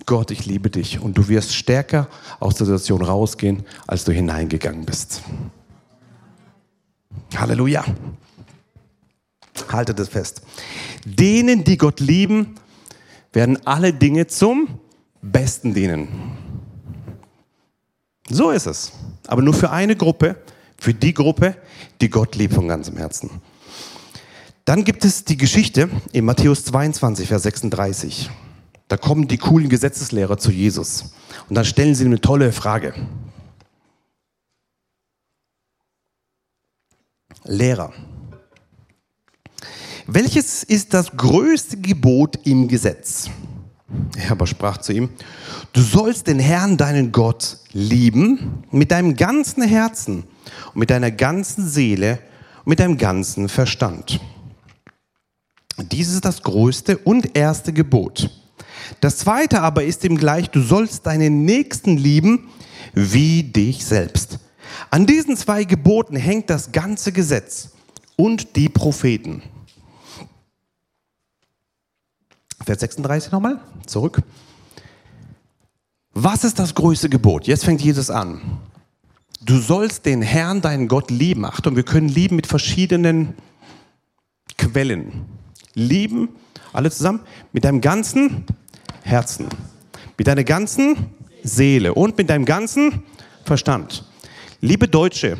[0.06, 2.08] Gott, ich liebe dich und du wirst stärker
[2.40, 5.22] aus der Situation rausgehen, als du hineingegangen bist.
[7.36, 7.84] Halleluja.
[9.70, 10.42] Haltet es fest.
[11.06, 12.56] Denen, die Gott lieben,
[13.34, 14.80] werden alle Dinge zum
[15.22, 16.08] Besten dienen.
[18.30, 18.92] So ist es.
[19.28, 20.36] Aber nur für eine Gruppe,
[20.78, 21.56] für die Gruppe,
[22.00, 23.42] die Gott liebt von ganzem Herzen.
[24.65, 28.30] Dann gibt es die Geschichte in Matthäus 22, Vers 36.
[28.88, 31.13] Da kommen die coolen Gesetzeslehrer zu Jesus
[31.50, 32.93] und dann stellen sie ihm eine tolle Frage.
[37.43, 37.91] Lehrer,
[40.06, 43.30] welches ist das größte Gebot im Gesetz?
[44.17, 45.10] Er aber sprach zu ihm,
[45.74, 50.24] du sollst den Herrn, deinen Gott, lieben mit deinem ganzen Herzen
[50.74, 52.19] und mit deiner ganzen Seele
[52.60, 54.19] und mit deinem ganzen Verstand.
[55.84, 58.30] Dies ist das größte und erste Gebot.
[59.00, 62.50] Das zweite aber ist ihm gleich, du sollst deinen Nächsten lieben
[62.94, 64.39] wie dich selbst.
[64.89, 67.70] An diesen zwei Geboten hängt das ganze Gesetz
[68.15, 69.41] und die Propheten.
[72.63, 74.22] Vers 36 nochmal, zurück.
[76.13, 77.48] Was ist das größte Gebot?
[77.48, 78.60] Jetzt fängt Jesus an.
[79.44, 81.46] Du sollst den Herrn, deinen Gott, lieben.
[81.46, 83.34] Achtung, wir können lieben mit verschiedenen
[84.58, 85.26] Quellen.
[85.74, 86.30] Lieben,
[86.74, 87.22] alle zusammen,
[87.54, 88.46] mit deinem ganzen
[89.04, 89.48] Herzen,
[90.18, 90.96] mit deiner ganzen
[91.44, 93.04] Seele und mit deinem ganzen
[93.46, 94.06] Verstand.
[94.60, 95.38] Liebe Deutsche,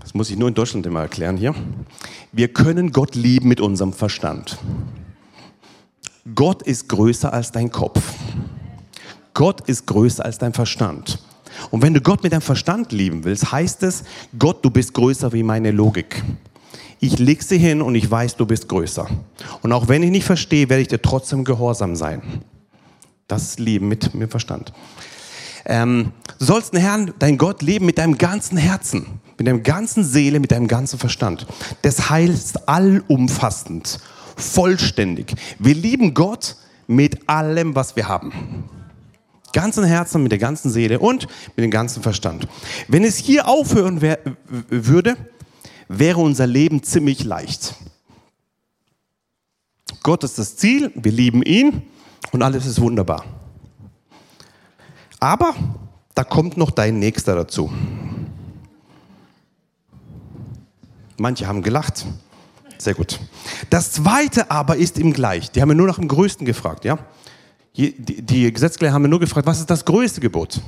[0.00, 1.54] das muss ich nur in Deutschland immer erklären hier,
[2.32, 4.58] wir können Gott lieben mit unserem Verstand.
[6.34, 8.00] Gott ist größer als dein Kopf.
[9.34, 11.18] Gott ist größer als dein Verstand.
[11.70, 14.04] Und wenn du Gott mit deinem Verstand lieben willst, heißt es,
[14.38, 16.22] Gott, du bist größer wie meine Logik.
[17.00, 19.06] Ich leg sie hin und ich weiß, du bist größer.
[19.62, 22.22] Und auch wenn ich nicht verstehe, werde ich dir trotzdem gehorsam sein.
[23.26, 24.72] Das ist Lieben mit, mit Verstand.
[25.64, 29.06] Ähm, du sollst den Herrn, dein Gott, leben mit deinem ganzen Herzen,
[29.38, 31.46] mit deinem ganzen Seele, mit deinem ganzen Verstand.
[31.82, 34.00] Das heißt allumfassend,
[34.36, 35.34] vollständig.
[35.58, 38.32] Wir lieben Gott mit allem, was wir haben
[39.52, 42.46] ganzen Herzen, mit der ganzen Seele und mit dem ganzen Verstand.
[42.88, 45.16] Wenn es hier aufhören wär, würde,
[45.88, 47.74] wäre unser Leben ziemlich leicht.
[50.02, 51.82] Gott ist das Ziel, wir lieben ihn
[52.32, 53.24] und alles ist wunderbar.
[55.18, 55.54] Aber
[56.14, 57.70] da kommt noch dein Nächster dazu.
[61.18, 62.06] Manche haben gelacht.
[62.78, 63.20] Sehr gut.
[63.68, 65.50] Das zweite aber ist ihm gleich.
[65.50, 66.98] Die haben mir nur nach dem Größten gefragt, ja?
[67.76, 70.60] Die, Gesetzlehrer haben nur gefragt, was ist das größte Gebot?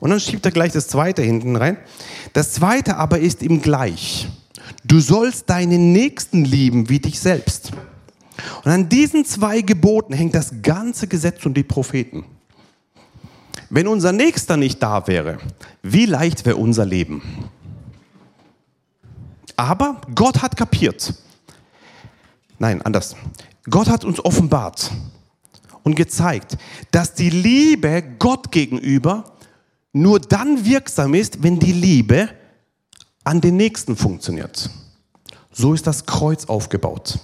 [0.00, 1.78] Und dann schiebt er gleich das zweite hinten rein.
[2.32, 4.28] Das zweite aber ist ihm gleich.
[4.84, 7.72] Du sollst deinen Nächsten lieben wie dich selbst.
[8.64, 12.24] Und an diesen zwei Geboten hängt das ganze Gesetz und die Propheten.
[13.70, 15.38] Wenn unser Nächster nicht da wäre,
[15.82, 17.22] wie leicht wäre unser Leben?
[19.56, 21.14] Aber Gott hat kapiert.
[22.58, 23.16] Nein, anders.
[23.68, 24.90] Gott hat uns offenbart,
[25.88, 26.58] und gezeigt,
[26.90, 29.24] dass die Liebe Gott gegenüber
[29.94, 32.28] nur dann wirksam ist, wenn die Liebe
[33.24, 34.68] an den Nächsten funktioniert.
[35.50, 37.18] So ist das Kreuz aufgebaut.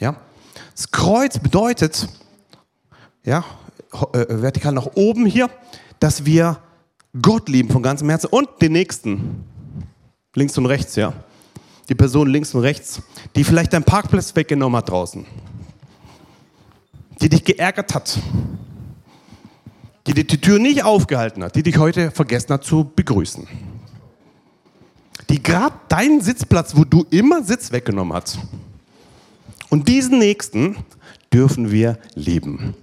[0.00, 0.16] Ja?
[0.74, 2.08] Das Kreuz bedeutet,
[3.24, 3.44] ja,
[4.12, 5.48] äh, vertikal nach oben hier,
[6.00, 6.58] dass wir
[7.22, 9.44] Gott lieben von ganzem Herzen und den Nächsten.
[10.34, 11.12] Links und rechts, ja.
[11.88, 13.00] Die Person links und rechts,
[13.36, 15.24] die vielleicht deinen Parkplatz weggenommen hat draußen
[17.20, 18.18] die dich geärgert hat,
[20.06, 23.46] die dir die Tür nicht aufgehalten hat, die dich heute vergessen hat zu begrüßen,
[25.28, 28.38] die gerade deinen Sitzplatz, wo du immer sitzt, weggenommen hat.
[29.68, 30.76] Und diesen Nächsten
[31.32, 32.74] dürfen wir lieben.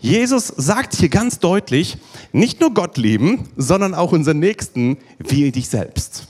[0.00, 1.98] Jesus sagt hier ganz deutlich,
[2.32, 6.28] nicht nur Gott lieben, sondern auch unseren Nächsten wie dich selbst.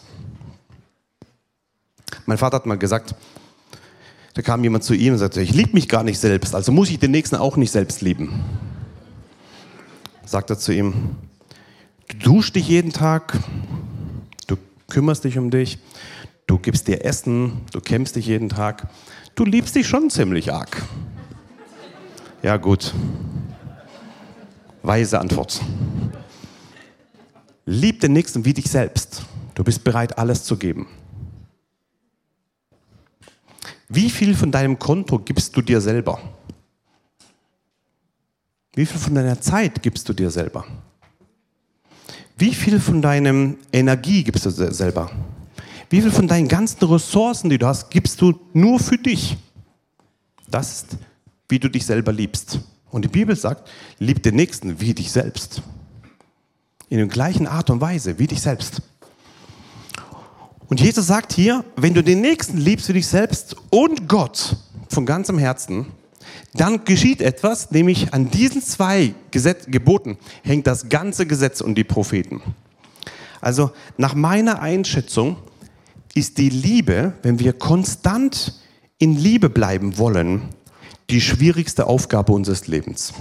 [2.25, 3.15] Mein Vater hat mal gesagt,
[4.35, 6.91] da kam jemand zu ihm und sagte, ich liebe mich gar nicht selbst, also muss
[6.91, 8.45] ich den Nächsten auch nicht selbst lieben.
[10.25, 11.17] Sagt er zu ihm,
[12.09, 13.39] du duschst dich jeden Tag,
[14.47, 14.57] du
[14.89, 15.79] kümmerst dich um dich,
[16.47, 18.89] du gibst dir Essen, du kämpfst dich jeden Tag,
[19.35, 20.83] du liebst dich schon ziemlich arg.
[22.43, 22.95] Ja gut,
[24.83, 25.61] weise Antwort.
[27.67, 29.23] Lieb den Nächsten wie dich selbst.
[29.55, 30.87] Du bist bereit, alles zu geben.
[33.89, 36.21] Wie viel von deinem Konto gibst du dir selber?
[38.75, 40.65] Wie viel von deiner Zeit gibst du dir selber?
[42.37, 45.11] Wie viel von deinem Energie gibst du dir selber?
[45.91, 49.37] Wie viel von deinen ganzen Ressourcen, die du hast, gibst du nur für dich?
[50.49, 50.99] Das ist,
[51.49, 52.61] wie du dich selber liebst.
[52.91, 55.63] Und die Bibel sagt, lieb den Nächsten wie dich selbst.
[56.91, 58.83] In der gleichen Art und Weise wie dich selbst.
[60.69, 64.57] Und Jesus sagt hier, wenn du den Nächsten liebst für dich selbst und Gott
[64.89, 65.87] von ganzem Herzen,
[66.55, 71.85] dann geschieht etwas, nämlich an diesen zwei Gesetz, Geboten hängt das ganze Gesetz und die
[71.85, 72.43] Propheten.
[73.41, 75.37] Also nach meiner Einschätzung
[76.15, 78.61] ist die Liebe, wenn wir konstant
[78.99, 80.51] in Liebe bleiben wollen,
[81.09, 83.15] die schwierigste Aufgabe unseres Lebens.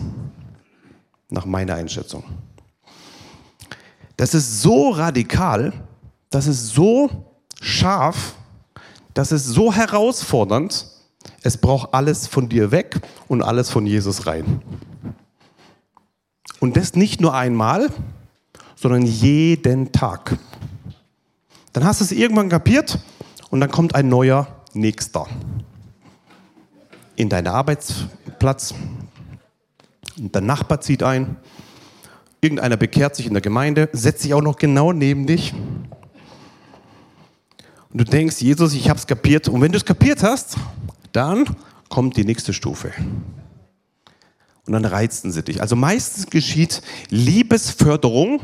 [1.29, 2.23] Nach meiner Einschätzung.
[4.17, 5.73] Das ist so radikal,
[6.29, 7.26] das ist so
[7.61, 8.33] scharf,
[9.13, 10.85] das ist so herausfordernd,
[11.43, 14.61] es braucht alles von dir weg und alles von Jesus rein.
[16.59, 17.89] Und das nicht nur einmal,
[18.75, 20.37] sondern jeden Tag.
[21.73, 22.99] Dann hast du es irgendwann kapiert
[23.49, 25.27] und dann kommt ein neuer Nächster
[27.15, 28.73] in deinen Arbeitsplatz.
[30.17, 31.37] Und der Nachbar zieht ein.
[32.41, 35.53] Irgendeiner bekehrt sich in der Gemeinde, setzt sich auch noch genau neben dich.
[37.91, 39.47] Und du denkst, Jesus, ich habe es kapiert.
[39.47, 40.55] Und wenn du es kapiert hast,
[41.11, 41.45] dann
[41.89, 42.91] kommt die nächste Stufe.
[44.65, 45.61] Und dann reizen sie dich.
[45.61, 48.41] Also meistens geschieht Liebesförderung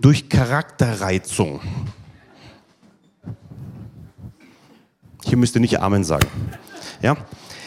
[0.00, 1.60] durch Charakterreizung.
[5.24, 6.28] Hier müsst ihr nicht Amen sagen.
[7.02, 7.16] Ja?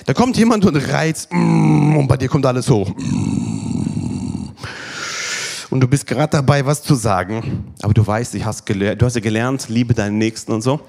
[0.05, 2.91] Da kommt jemand und reizt, mm, und bei dir kommt alles hoch.
[5.71, 9.15] Und du bist gerade dabei, was zu sagen, aber du weißt, du hast, du hast
[9.15, 10.81] ja gelernt, liebe deinen Nächsten und so.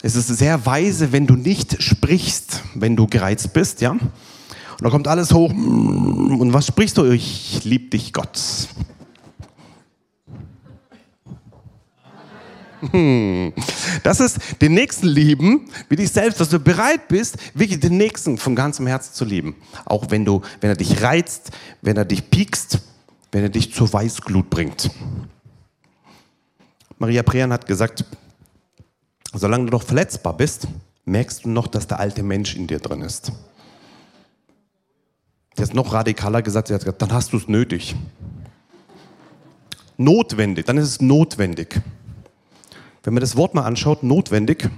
[0.00, 3.90] Es ist sehr weise, wenn du nicht sprichst, wenn du gereizt bist, ja.
[3.90, 4.00] Und
[4.80, 5.50] da kommt alles hoch.
[5.50, 7.10] Und was sprichst du?
[7.10, 8.38] Ich liebe dich, Gott.
[12.92, 13.52] Hm.
[14.04, 18.38] Das ist den Nächsten lieben, wie dich selbst, dass du bereit bist, wirklich den Nächsten
[18.38, 19.56] von ganzem Herzen zu lieben.
[19.84, 21.50] Auch wenn, du, wenn er dich reizt,
[21.82, 22.78] wenn er dich piekst,
[23.36, 24.90] wenn er dich zur Weißglut bringt.
[26.96, 28.02] Maria Prean hat gesagt,
[29.34, 30.66] solange du noch verletzbar bist,
[31.04, 33.30] merkst du noch, dass der alte Mensch in dir drin ist.
[35.54, 37.94] Sie hat noch radikaler gesagt, sie hat gesagt, dann hast du es nötig.
[39.98, 41.82] Notwendig, dann ist es notwendig.
[43.02, 44.70] Wenn man das Wort mal anschaut, notwendig,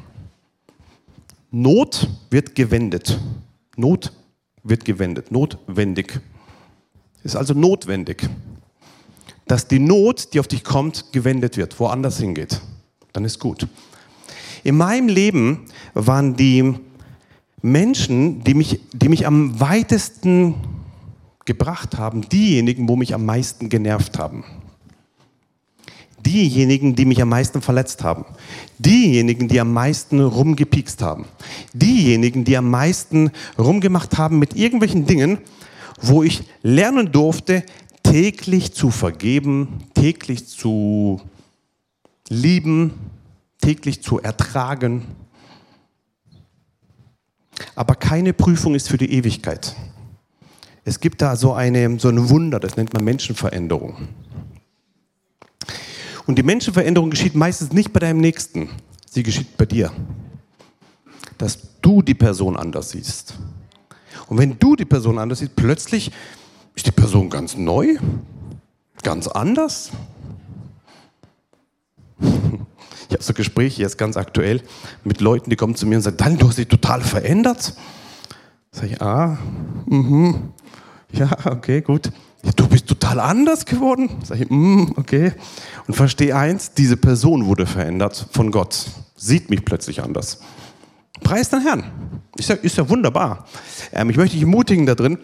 [1.52, 3.20] Not wird gewendet.
[3.76, 4.12] Not
[4.64, 5.30] wird gewendet.
[5.30, 6.20] Notwendig.
[7.24, 8.28] Ist also notwendig,
[9.46, 12.60] dass die Not, die auf dich kommt, gewendet wird, woanders hingeht.
[13.12, 13.66] Dann ist gut.
[14.64, 16.74] In meinem Leben waren die
[17.62, 20.54] Menschen, die mich, die mich am weitesten
[21.44, 24.44] gebracht haben, diejenigen, wo mich am meisten genervt haben
[26.28, 28.24] diejenigen, die mich am meisten verletzt haben,
[28.78, 31.24] diejenigen, die am meisten rumgepiekst haben,
[31.72, 35.38] diejenigen, die am meisten rumgemacht haben mit irgendwelchen Dingen,
[36.00, 37.64] wo ich lernen durfte,
[38.02, 41.20] täglich zu vergeben, täglich zu
[42.28, 42.94] lieben,
[43.60, 45.06] täglich zu ertragen.
[47.74, 49.74] Aber keine Prüfung ist für die Ewigkeit.
[50.84, 54.08] Es gibt da so, eine, so ein Wunder, das nennt man Menschenveränderung.
[56.26, 58.70] Und die Menschenveränderung geschieht meistens nicht bei deinem Nächsten,
[59.10, 59.92] sie geschieht bei dir.
[61.36, 63.34] Dass du die Person anders siehst.
[64.28, 66.12] Und wenn du die Person anders siehst, plötzlich
[66.74, 67.96] ist die Person ganz neu,
[69.02, 69.90] ganz anders.
[73.10, 74.60] Ich habe so Gespräche jetzt ganz aktuell
[75.02, 77.72] mit Leuten, die kommen zu mir und sagen, dann, du hast dich total verändert.
[78.70, 79.38] Sag ich, ah,
[79.86, 80.52] mhm,
[81.12, 82.12] ja, okay, gut
[82.42, 84.10] ja, du bist total anders geworden.
[84.24, 85.32] Sag ich, mm, okay.
[85.86, 88.86] Und verstehe eins, diese Person wurde verändert von Gott.
[89.16, 90.40] Sieht mich plötzlich anders.
[91.20, 91.84] Preis den Herrn.
[92.36, 93.46] Ist ja, ist ja wunderbar.
[93.92, 95.18] Ähm, ich möchte dich ermutigen da drin,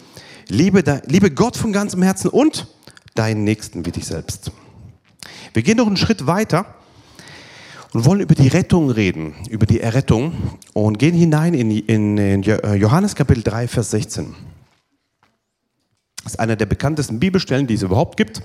[0.48, 2.66] liebe, liebe Gott von ganzem Herzen und
[3.14, 4.50] deinen Nächsten wie dich selbst.
[5.52, 6.66] Wir gehen noch einen Schritt weiter
[7.92, 10.32] und wollen über die Rettung reden, über die Errettung
[10.72, 14.34] und gehen hinein in, in, in Johannes Kapitel 3, Vers 16.
[16.24, 18.42] Das ist einer der bekanntesten Bibelstellen, die es überhaupt gibt.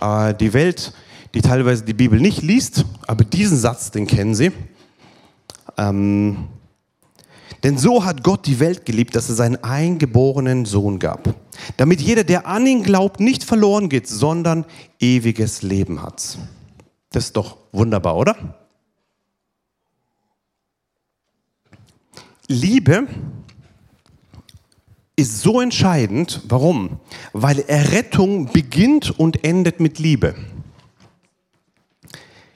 [0.00, 0.94] Äh, die Welt,
[1.34, 4.52] die teilweise die Bibel nicht liest, aber diesen Satz, den kennen sie.
[5.76, 6.48] Ähm,
[7.62, 11.34] denn so hat Gott die Welt geliebt, dass er seinen eingeborenen Sohn gab,
[11.76, 14.64] damit jeder, der an ihn glaubt, nicht verloren geht, sondern
[15.00, 16.38] ewiges Leben hat.
[17.10, 18.36] Das ist doch wunderbar, oder?
[22.48, 23.06] Liebe
[25.16, 26.40] ist so entscheidend.
[26.48, 27.00] Warum?
[27.32, 30.34] Weil Errettung beginnt und endet mit Liebe.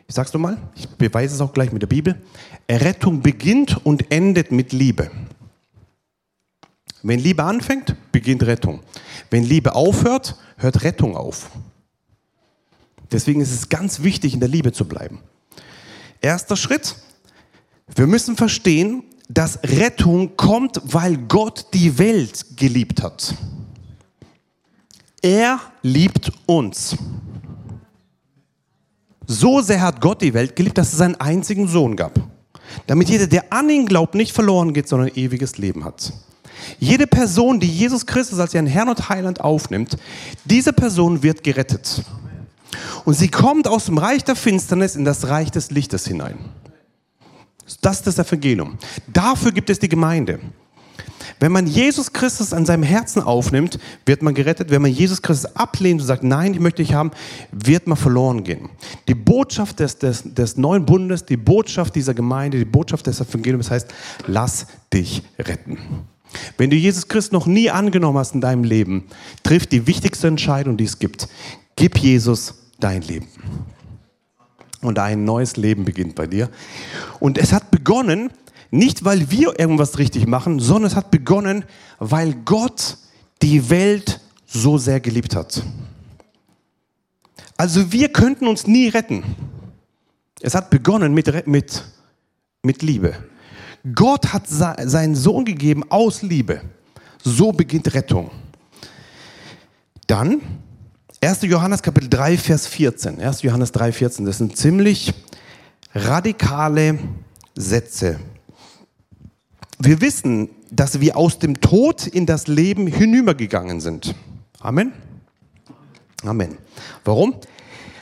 [0.09, 2.21] Ich sag's nochmal, ich beweise es auch gleich mit der Bibel.
[2.67, 5.11] Errettung beginnt und endet mit Liebe.
[7.03, 8.81] Wenn Liebe anfängt, beginnt Rettung.
[9.31, 11.51] Wenn Liebe aufhört, hört Rettung auf.
[13.13, 15.21] Deswegen ist es ganz wichtig, in der Liebe zu bleiben.
[16.21, 16.97] Erster Schritt,
[17.95, 23.35] wir müssen verstehen, dass Rettung kommt, weil Gott die Welt geliebt hat.
[25.23, 26.97] Er liebt uns.
[29.27, 32.21] So sehr hat Gott die Welt geliebt, dass es seinen einzigen Sohn gab.
[32.87, 36.13] Damit jeder, der an ihn glaubt, nicht verloren geht, sondern ewiges Leben hat.
[36.79, 39.97] Jede Person, die Jesus Christus als ihren Herrn und Heiland aufnimmt,
[40.45, 42.03] diese Person wird gerettet.
[43.05, 46.39] Und sie kommt aus dem Reich der Finsternis in das Reich des Lichtes hinein.
[47.81, 48.79] Das ist das Evangelium.
[49.13, 50.41] Dafür gibt es die Gemeinde.
[51.39, 54.71] Wenn man Jesus Christus an seinem Herzen aufnimmt, wird man gerettet.
[54.71, 57.11] Wenn man Jesus Christus ablehnt und sagt, nein, ich möchte dich haben,
[57.53, 58.71] wird man verloren gehen.
[59.07, 63.71] Die Botschaft des, des, des neuen Bundes, die Botschaft dieser Gemeinde, die Botschaft des Evangeliums
[63.71, 63.93] heißt,
[64.27, 65.79] lass dich retten.
[66.57, 69.05] Wenn du Jesus Christus noch nie angenommen hast in deinem Leben,
[69.43, 71.29] triff die wichtigste Entscheidung, die es gibt.
[71.77, 73.27] Gib Jesus dein Leben.
[74.81, 76.49] Und ein neues Leben beginnt bei dir.
[77.21, 78.31] Und es hat begonnen,
[78.71, 81.65] nicht weil wir irgendwas richtig machen, sondern es hat begonnen,
[81.99, 82.99] weil Gott
[83.43, 85.63] die Welt so sehr geliebt hat.
[87.57, 89.23] Also wir könnten uns nie retten.
[90.41, 91.85] Es hat begonnen mit, mit,
[92.63, 93.15] mit Liebe.
[93.95, 96.61] Gott hat seinen Sohn gegeben aus Liebe.
[97.23, 98.31] So beginnt Rettung.
[100.07, 100.41] Dann
[101.21, 101.43] 1.
[101.43, 103.21] Johannes Kapitel 3, Vers 14.
[103.21, 103.43] 1.
[103.43, 104.27] Johannes 3, 14.
[104.27, 105.15] Das sind ziemlich
[105.95, 106.99] radikale
[107.55, 108.21] Sätze.
[109.79, 114.15] Wir wissen, dass wir aus dem Tod in das Leben hinübergegangen sind.
[114.61, 114.93] Amen.
[116.25, 116.57] Amen.
[117.05, 117.37] Warum?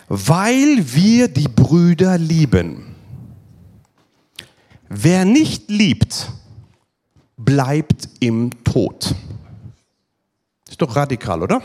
[0.09, 2.95] Weil wir die Brüder lieben.
[4.89, 6.31] Wer nicht liebt,
[7.37, 9.15] bleibt im Tod.
[10.69, 11.63] Ist doch radikal, oder?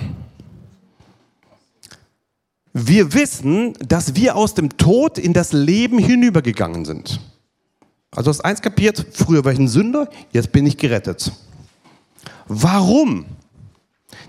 [2.74, 7.20] Wir wissen, dass wir aus dem Tod in das Leben hinübergegangen sind.
[8.12, 11.32] Also hast eins kapiert, früher war ich ein Sünder, jetzt bin ich gerettet.
[12.48, 13.26] Warum?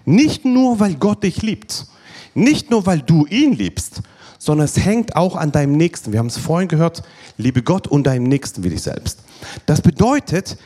[0.05, 1.87] Nicht nur, weil Gott dich liebt,
[2.35, 4.03] nicht nur, weil du ihn liebst,
[4.39, 6.13] sondern es hängt auch an deinem Nächsten.
[6.13, 7.03] Wir haben es vorhin gehört,
[7.37, 9.21] liebe Gott und deinem Nächsten wie dich selbst.
[9.67, 10.57] Das bedeutet,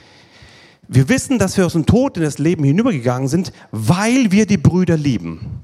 [0.88, 4.58] wir wissen, dass wir aus dem Tod in das Leben hinübergegangen sind, weil wir die
[4.58, 5.62] Brüder lieben.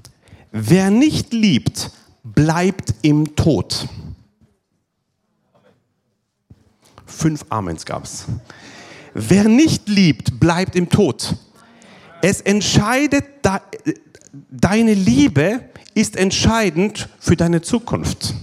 [0.53, 1.91] Wer nicht liebt,
[2.25, 3.89] bleibt im Tod.
[7.21, 8.25] Fünf Amens gab es.
[9.13, 11.37] Wer nicht liebt, bleibt im Tod.
[12.23, 13.25] Es entscheidet,
[14.51, 15.61] deine Liebe
[15.93, 18.35] ist entscheidend für deine Zukunft.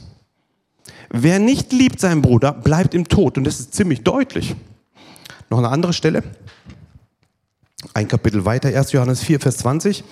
[1.09, 3.39] Wer nicht liebt seinen Bruder, bleibt im Tod.
[3.39, 4.55] Und das ist ziemlich deutlich.
[5.49, 6.21] Noch eine andere Stelle.
[7.95, 8.91] Ein Kapitel weiter, 1.
[8.91, 10.03] Johannes 4, Vers 20.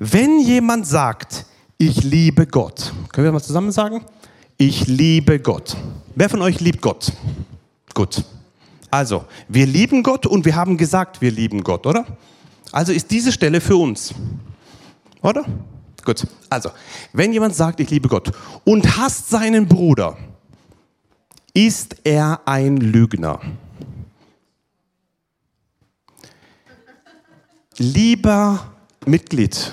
[0.00, 1.46] Wenn jemand sagt,
[1.78, 4.04] ich liebe Gott, können wir das mal zusammen sagen?
[4.56, 5.76] Ich liebe Gott.
[6.16, 7.12] Wer von euch liebt Gott?
[7.92, 8.24] Gut.
[8.90, 12.06] Also, wir lieben Gott und wir haben gesagt, wir lieben Gott, oder?
[12.70, 14.14] Also ist diese Stelle für uns.
[15.22, 15.44] Oder?
[16.04, 16.24] Gut.
[16.48, 16.70] Also,
[17.12, 18.30] wenn jemand sagt, ich liebe Gott
[18.64, 20.16] und hasst seinen Bruder,
[21.52, 23.40] ist er ein Lügner.
[27.76, 28.72] Lieber
[29.04, 29.72] Mitglied,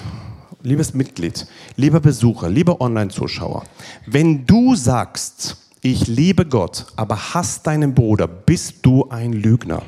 [0.64, 3.64] liebes Mitglied, lieber Besucher, lieber Online-Zuschauer,
[4.08, 9.82] wenn du sagst, ich liebe Gott, aber hasst deinen Bruder, bist du ein Lügner.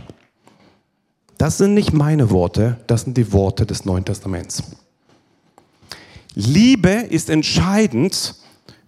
[1.38, 4.64] Das sind nicht meine Worte, das sind die Worte des Neuen Testaments.
[6.36, 8.36] Liebe ist entscheidend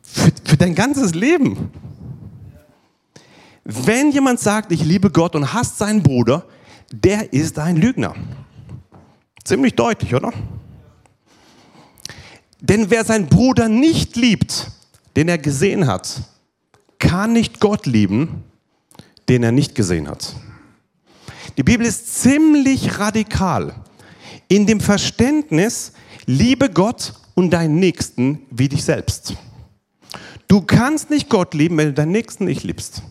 [0.02, 1.72] für, für dein ganzes Leben.
[3.64, 6.46] Wenn jemand sagt, ich liebe Gott und hasst seinen Bruder,
[6.92, 8.16] der ist ein Lügner.
[9.44, 10.32] Ziemlich deutlich, oder?
[12.62, 14.72] Denn wer seinen Bruder nicht liebt,
[15.16, 16.22] den er gesehen hat,
[17.00, 18.44] kann nicht Gott lieben,
[19.30, 20.36] den er nicht gesehen hat.
[21.58, 23.76] Die Bibel ist ziemlich radikal
[24.48, 25.94] in dem Verständnis,
[26.26, 29.36] liebe Gott und deinen Nächsten wie dich selbst.
[30.48, 33.02] Du kannst nicht Gott lieben, wenn du deinen Nächsten nicht liebst.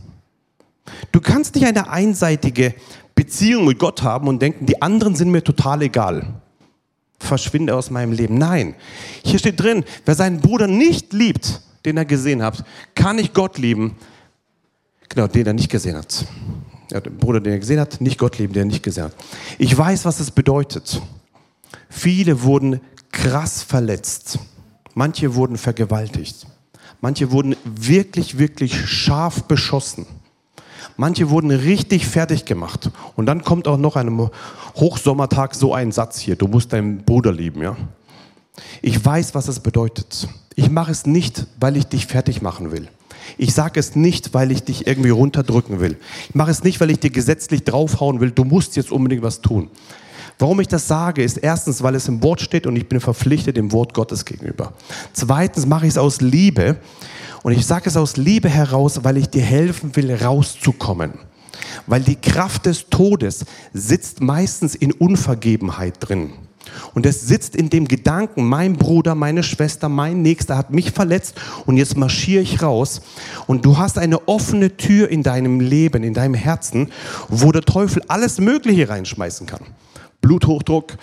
[1.12, 2.74] Du kannst nicht eine einseitige
[3.14, 6.34] Beziehung mit Gott haben und denken, die anderen sind mir total egal.
[7.18, 8.36] Verschwinde aus meinem Leben.
[8.36, 8.74] Nein,
[9.24, 12.64] hier steht drin, wer seinen Bruder nicht liebt, den er gesehen hat,
[12.94, 13.96] kann nicht Gott lieben,
[15.08, 16.24] genau, den er nicht gesehen hat.
[16.90, 19.14] Ja, den Bruder, den er gesehen hat, nicht Gott lieben, den er nicht gesehen hat.
[19.58, 21.00] Ich weiß, was es bedeutet.
[21.88, 22.80] Viele wurden
[23.10, 24.38] krass verletzt.
[24.94, 26.46] Manche wurden vergewaltigt.
[27.00, 30.06] Manche wurden wirklich, wirklich scharf beschossen.
[30.96, 32.90] Manche wurden richtig fertig gemacht.
[33.16, 34.30] Und dann kommt auch noch an einem
[34.76, 37.76] Hochsommertag so ein Satz hier, du musst deinen Bruder lieben, ja?
[38.82, 40.28] Ich weiß, was es bedeutet.
[40.54, 42.88] Ich mache es nicht, weil ich dich fertig machen will.
[43.38, 45.96] Ich sage es nicht, weil ich dich irgendwie runterdrücken will.
[46.28, 49.40] Ich mache es nicht, weil ich dir gesetzlich draufhauen will, du musst jetzt unbedingt was
[49.40, 49.70] tun.
[50.38, 53.56] Warum ich das sage, ist erstens, weil es im Wort steht und ich bin verpflichtet
[53.56, 54.72] dem Wort Gottes gegenüber.
[55.12, 56.76] Zweitens mache ich es aus Liebe
[57.42, 61.14] und ich sage es aus Liebe heraus, weil ich dir helfen will, rauszukommen.
[61.86, 66.32] Weil die Kraft des Todes sitzt meistens in Unvergebenheit drin.
[66.94, 71.34] Und es sitzt in dem Gedanken, mein Bruder, meine Schwester, mein Nächster hat mich verletzt
[71.66, 73.00] und jetzt marschiere ich raus.
[73.46, 76.90] Und du hast eine offene Tür in deinem Leben, in deinem Herzen,
[77.28, 79.60] wo der Teufel alles Mögliche reinschmeißen kann.
[80.20, 80.96] Bluthochdruck,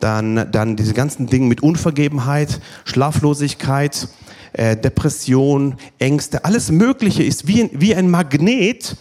[0.00, 4.08] dann, dann diese ganzen Dinge mit Unvergebenheit, Schlaflosigkeit,
[4.52, 8.96] äh, Depression, Ängste, alles Mögliche ist wie, wie ein Magnet,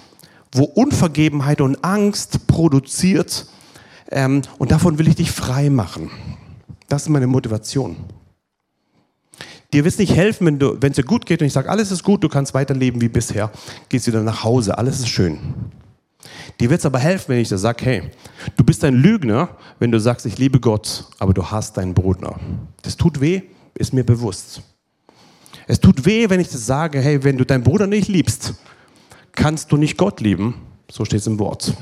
[0.51, 3.47] wo Unvergebenheit und Angst produziert.
[4.11, 6.11] Ähm, und davon will ich dich frei machen.
[6.87, 7.97] Das ist meine Motivation.
[9.73, 12.03] Dir wird es nicht helfen, wenn es dir gut geht und ich sage, alles ist
[12.03, 13.51] gut, du kannst weiterleben wie bisher,
[13.89, 15.39] gehst wieder nach Hause, alles ist schön.
[16.59, 18.03] Dir wird es aber helfen, wenn ich dir sage, hey,
[18.55, 19.49] du bist ein Lügner,
[19.79, 22.39] wenn du sagst, ich liebe Gott, aber du hast deinen Bruder.
[22.81, 23.41] Das tut weh,
[23.75, 24.61] ist mir bewusst.
[25.67, 28.53] Es tut weh, wenn ich dir sage, hey, wenn du deinen Bruder nicht liebst,
[29.33, 30.55] kannst du nicht Gott lieben.
[30.89, 31.73] So steht es im Wort.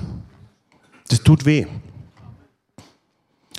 [1.07, 1.67] Das tut weh.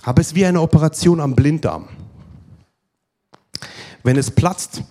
[0.07, 1.89] Aber es ist wie eine Operation am Blinddarm.
[4.05, 4.85] Wenn es platzt,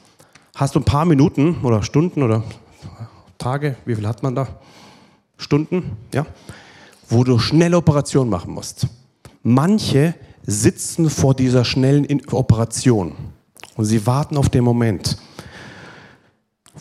[0.53, 2.43] hast du ein paar Minuten oder Stunden oder
[3.38, 4.45] Tage, wie viel hat man da?
[5.38, 6.26] Stunden, ja,
[7.07, 8.88] wo du schnelle Operationen machen musst.
[9.41, 13.13] Manche sitzen vor dieser schnellen Operation
[13.78, 15.18] und sie warten auf den Moment,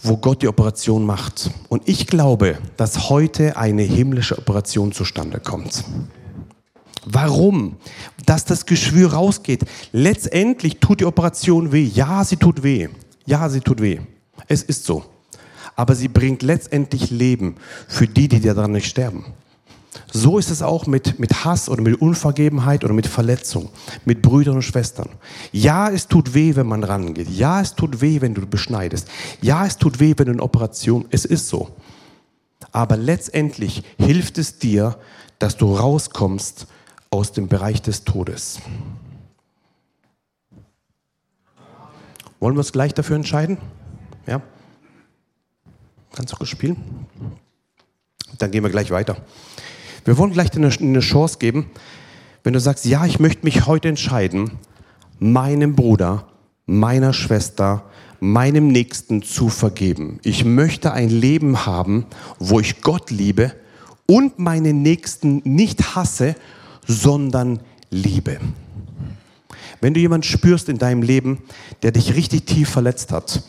[0.02, 1.52] wo Gott die Operation macht.
[1.68, 5.84] Und ich glaube, dass heute eine himmlische Operation zustande kommt.
[7.04, 7.76] Warum?
[8.26, 9.64] Dass das Geschwür rausgeht.
[9.92, 11.84] Letztendlich tut die Operation weh.
[11.84, 12.88] Ja, sie tut weh.
[13.26, 14.00] Ja, sie tut weh.
[14.48, 15.04] Es ist so.
[15.76, 17.56] Aber sie bringt letztendlich Leben
[17.88, 19.24] für die, die daran nicht sterben.
[20.12, 23.70] So ist es auch mit, mit Hass oder mit Unvergebenheit oder mit Verletzung,
[24.04, 25.08] mit Brüdern und Schwestern.
[25.52, 27.28] Ja, es tut weh, wenn man rangeht.
[27.30, 29.08] Ja, es tut weh, wenn du beschneidest.
[29.40, 31.06] Ja, es tut weh, wenn du eine Operation.
[31.10, 31.70] Es ist so.
[32.72, 34.96] Aber letztendlich hilft es dir,
[35.38, 36.66] dass du rauskommst
[37.14, 38.60] aus dem Bereich des Todes.
[42.40, 43.56] Wollen wir uns gleich dafür entscheiden?
[44.26, 44.42] Ja?
[46.12, 46.76] Kannst du kurz spielen?
[48.38, 49.16] Dann gehen wir gleich weiter.
[50.04, 51.70] Wir wollen gleich eine, eine Chance geben,
[52.42, 54.58] wenn du sagst, ja, ich möchte mich heute entscheiden,
[55.20, 56.26] meinem Bruder,
[56.66, 57.84] meiner Schwester,
[58.18, 60.18] meinem Nächsten zu vergeben.
[60.24, 62.06] Ich möchte ein Leben haben,
[62.40, 63.52] wo ich Gott liebe
[64.06, 66.34] und meinen Nächsten nicht hasse,
[66.86, 67.60] sondern
[67.90, 68.38] liebe.
[69.80, 71.42] Wenn du jemanden spürst in deinem Leben,
[71.82, 73.42] der dich richtig tief verletzt hat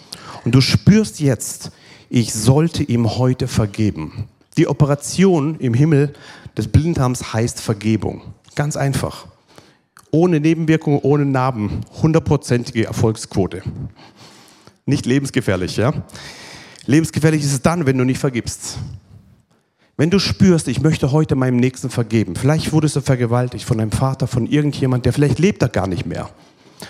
[0.43, 1.71] und du spürst jetzt,
[2.09, 4.27] ich sollte ihm heute vergeben.
[4.57, 6.13] Die Operation im Himmel
[6.57, 8.21] des Blinddarms heißt Vergebung.
[8.55, 9.27] Ganz einfach.
[10.11, 11.81] Ohne Nebenwirkungen, ohne Narben.
[12.01, 13.63] Hundertprozentige Erfolgsquote.
[14.85, 15.93] Nicht lebensgefährlich, ja?
[16.85, 18.77] Lebensgefährlich ist es dann, wenn du nicht vergibst.
[19.97, 23.93] Wenn du spürst, ich möchte heute meinem Nächsten vergeben, vielleicht wurdest du vergewaltigt von deinem
[23.93, 26.29] Vater, von irgendjemand, der vielleicht lebt da gar nicht mehr.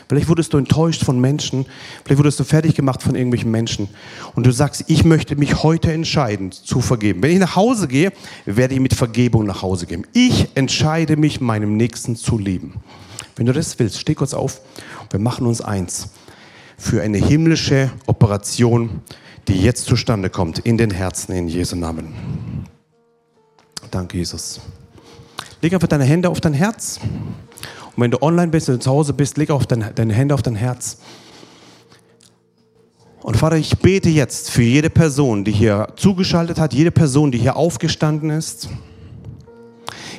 [0.10, 1.68] Vielleicht wurdest du enttäuscht von Menschen,
[2.04, 3.90] vielleicht wurdest du fertig gemacht von irgendwelchen Menschen
[4.34, 7.22] und du sagst, ich möchte mich heute entscheiden zu vergeben.
[7.22, 8.12] Wenn ich nach Hause gehe,
[8.46, 10.08] werde ich mit Vergebung nach Hause gehen.
[10.14, 12.74] Ich entscheide mich, meinem Nächsten zu lieben.
[13.36, 14.62] Wenn du das willst, steh kurz auf.
[15.12, 16.10] Wir machen uns eins
[16.76, 19.02] für eine himmlische Operation,
[19.48, 22.45] die jetzt zustande kommt in den Herzen in Jesu Namen.
[23.96, 24.60] Danke, Jesus.
[25.62, 27.00] Leg einfach deine Hände auf dein Herz.
[27.96, 30.42] Und wenn du online bist und zu Hause bist, leg auf dein, deine Hände auf
[30.42, 30.98] dein Herz.
[33.22, 37.38] Und Vater, ich bete jetzt für jede Person, die hier zugeschaltet hat, jede Person, die
[37.38, 38.68] hier aufgestanden ist.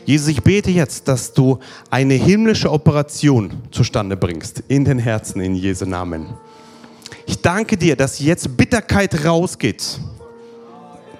[0.06, 1.58] Jesus, ich bete jetzt, dass du
[1.90, 6.32] eine himmlische Operation zustande bringst in den Herzen in Jesu Namen.
[7.26, 10.00] Ich danke dir, dass jetzt Bitterkeit rausgeht.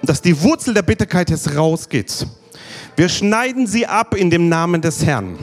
[0.01, 2.25] Dass die Wurzel der Bitterkeit jetzt rausgeht.
[2.97, 5.37] Wir schneiden sie ab in dem Namen des Herrn.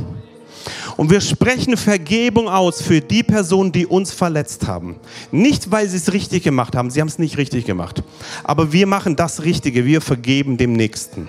[0.97, 4.97] Und wir sprechen Vergebung aus für die Personen, die uns verletzt haben.
[5.31, 8.03] Nicht, weil sie es richtig gemacht haben, sie haben es nicht richtig gemacht.
[8.43, 11.29] Aber wir machen das Richtige, wir vergeben dem Nächsten.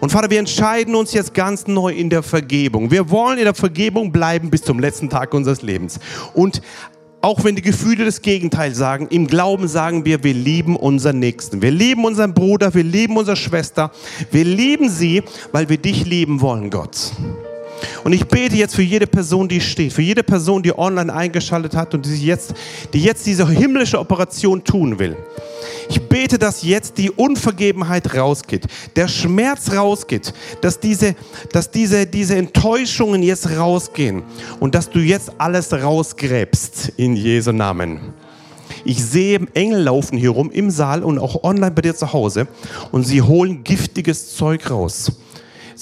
[0.00, 2.90] Und Vater, wir entscheiden uns jetzt ganz neu in der Vergebung.
[2.90, 5.98] Wir wollen in der Vergebung bleiben bis zum letzten Tag unseres Lebens.
[6.34, 6.62] Und
[7.22, 11.62] auch wenn die Gefühle das Gegenteil sagen, im Glauben sagen wir, wir lieben unseren Nächsten.
[11.62, 13.92] Wir lieben unseren Bruder, wir lieben unsere Schwester.
[14.30, 17.12] Wir lieben sie, weil wir dich lieben wollen, Gott.
[18.04, 21.74] Und ich bete jetzt für jede Person, die steht, für jede Person, die online eingeschaltet
[21.74, 22.54] hat und die jetzt,
[22.92, 25.16] die jetzt diese himmlische Operation tun will.
[25.88, 28.66] Ich bete, dass jetzt die Unvergebenheit rausgeht,
[28.96, 31.14] der Schmerz rausgeht, dass diese,
[31.52, 34.22] dass diese, diese Enttäuschungen jetzt rausgehen
[34.60, 38.00] und dass du jetzt alles rausgräbst in Jesu Namen.
[38.84, 42.48] Ich sehe Engel laufen hier rum im Saal und auch online bei dir zu Hause
[42.90, 45.12] und sie holen giftiges Zeug raus.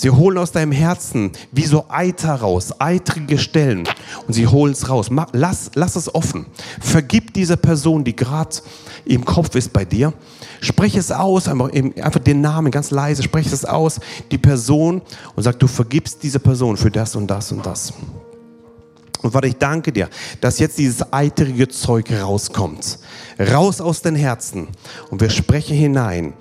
[0.01, 3.86] Sie holen aus deinem Herzen wie so Eiter raus, eitrige Stellen.
[4.26, 5.11] Und sie holen es raus.
[5.32, 6.46] Lass, lass es offen.
[6.80, 8.57] Vergib dieser Person, die gerade
[9.05, 10.14] im Kopf ist bei dir.
[10.62, 15.03] Sprech es aus, einfach, einfach den Namen ganz leise, sprech es aus, die Person
[15.36, 17.92] und sag, du vergibst diese Person für das und das und das.
[19.20, 20.09] Und Vater, ich danke dir,
[20.40, 23.01] dass jetzt dieses eitrige Zeug rauskommt.
[23.38, 24.68] Raus aus den Herzen.
[25.11, 26.32] Und wir sprechen hinein,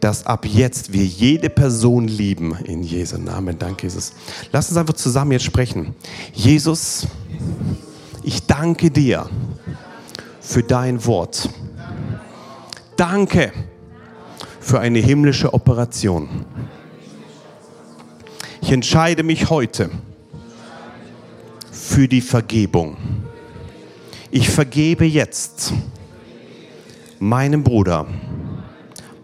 [0.00, 2.56] dass ab jetzt wir jede Person lieben.
[2.64, 3.58] In Jesu Namen.
[3.58, 4.12] Danke, Jesus.
[4.52, 5.94] Lass uns einfach zusammen jetzt sprechen.
[6.32, 7.06] Jesus,
[8.22, 9.28] ich danke dir
[10.40, 11.48] für dein Wort.
[12.96, 13.52] Danke
[14.60, 16.28] für eine himmlische Operation.
[18.60, 19.90] Ich entscheide mich heute
[21.70, 22.96] für die Vergebung.
[24.30, 25.72] Ich vergebe jetzt
[27.20, 28.06] meinem Bruder,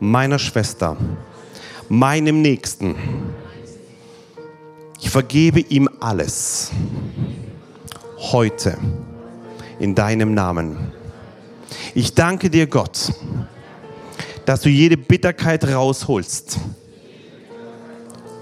[0.03, 0.97] meiner Schwester,
[1.89, 2.97] meinem Nächsten.
[5.01, 6.73] Ich vergebe ihm alles.
[8.19, 8.77] Heute
[9.79, 10.93] in deinem Namen.
[11.95, 13.13] Ich danke dir, Gott,
[14.45, 16.59] dass du jede Bitterkeit rausholst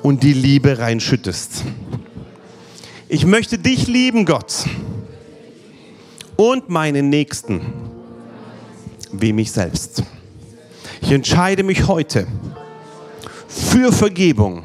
[0.03, 1.65] und die Liebe reinschüttest.
[3.07, 4.65] Ich möchte dich lieben, Gott,
[6.37, 7.61] und meinen Nächsten
[9.13, 10.05] wie mich selbst.
[11.01, 12.27] Ich entscheide mich heute
[13.49, 14.63] für Vergebung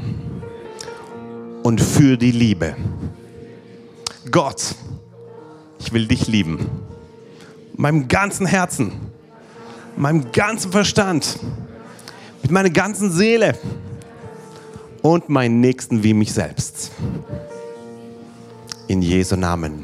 [1.64, 2.76] und für die Liebe.
[4.30, 4.76] Gott,
[5.80, 6.70] ich will dich lieben.
[7.78, 8.92] Meinem ganzen Herzen,
[9.98, 11.40] meinem ganzen Verstand,
[12.42, 13.58] mit meiner ganzen Seele
[15.02, 16.92] und meinen Nächsten wie mich selbst
[18.88, 19.84] in Jesu Namen.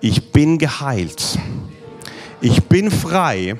[0.00, 1.38] Ich bin geheilt.
[2.40, 3.56] Ich bin frei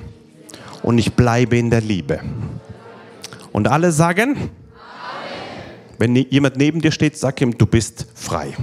[0.87, 2.21] und ich bleibe in der Liebe.
[3.51, 4.51] Und alle sagen, Amen.
[5.99, 8.55] wenn jemand neben dir steht, sag ihm, du bist frei.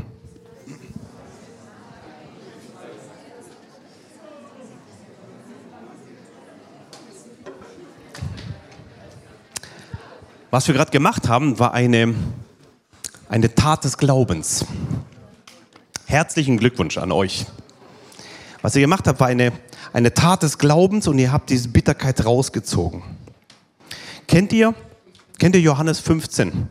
[10.49, 12.15] Was wir gerade gemacht haben, war eine,
[13.28, 14.65] eine Tat des Glaubens.
[16.05, 17.47] Herzlichen Glückwunsch an euch.
[18.61, 19.51] Was ihr gemacht habt, war eine,
[19.94, 23.04] eine Tat des Glaubens und ihr habt diese Bitterkeit rausgezogen.
[24.28, 24.74] Kennt ihr,
[25.38, 26.68] kennt ihr Johannes 15?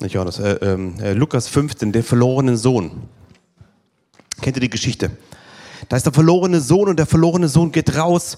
[0.00, 3.08] Nicht Johannes, äh, äh, Lukas 15, den verlorenen Sohn.
[4.42, 5.16] Kennt ihr die Geschichte?
[5.88, 8.36] Da ist der verlorene Sohn und der verlorene Sohn geht raus.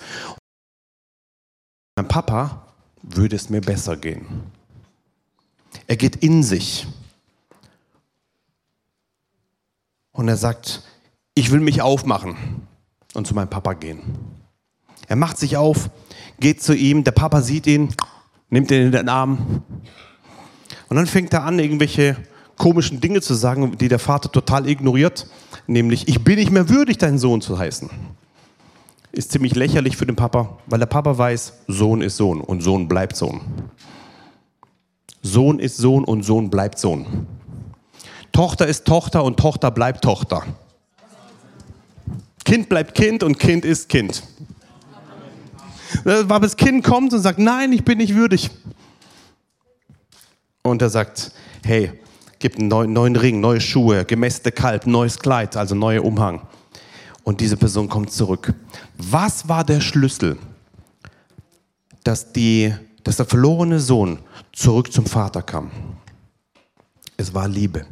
[1.97, 2.67] Mein Papa
[3.03, 4.27] würde es mir besser gehen.
[5.87, 6.87] Er geht in sich.
[10.13, 10.83] Und er sagt,
[11.35, 12.37] ich will mich aufmachen
[13.17, 14.03] und zu meinem Papa gehen.
[15.09, 15.91] Er macht sich auf,
[16.41, 17.95] geht zu ihm, der Papa sieht ihn,
[18.51, 19.63] nimmt ihn in den Arm.
[20.89, 22.17] Und dann fängt er an, irgendwelche
[22.57, 25.27] komischen Dinge zu sagen, die der Vater total ignoriert.
[25.67, 27.91] Nämlich, ich bin nicht mehr würdig, dein Sohn zu heißen.
[29.13, 32.89] Ist ziemlich lächerlich für den Papa, weil der Papa weiß, Sohn ist Sohn und Sohn
[32.89, 33.41] bleibt Sohn.
[35.23, 37.27] Sohn ist Sohn und Sohn bleibt Sohn.
[38.33, 40.43] Tochter ist Tochter und Tochter bleibt Tochter.
[42.47, 44.23] Kind bleibt Kind und Kind ist Kind.
[46.05, 48.51] Aber das Kind kommt und sagt, nein, ich bin nicht würdig.
[50.63, 51.33] Und er sagt,
[51.65, 51.93] hey,
[52.39, 56.41] gib einen neuen, Ring, neue Schuhe, gemästete Kalb, neues Kleid, also neuer Umhang.
[57.25, 58.55] Und diese Person kommt zurück.
[58.97, 60.39] Was war der Schlüssel,
[62.05, 62.73] dass, die,
[63.03, 64.21] dass der verlorene Sohn
[64.53, 65.73] zurück zum Vater kam?
[67.17, 67.87] Es war Liebe.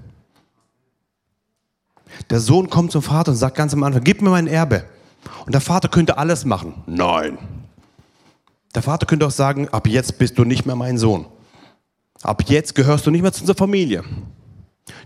[2.30, 4.84] Der Sohn kommt zum Vater und sagt ganz am Anfang, gib mir mein Erbe.
[5.46, 6.74] Und der Vater könnte alles machen.
[6.86, 7.38] Nein.
[8.74, 11.26] Der Vater könnte auch sagen, ab jetzt bist du nicht mehr mein Sohn.
[12.22, 14.02] Ab jetzt gehörst du nicht mehr zu unserer Familie.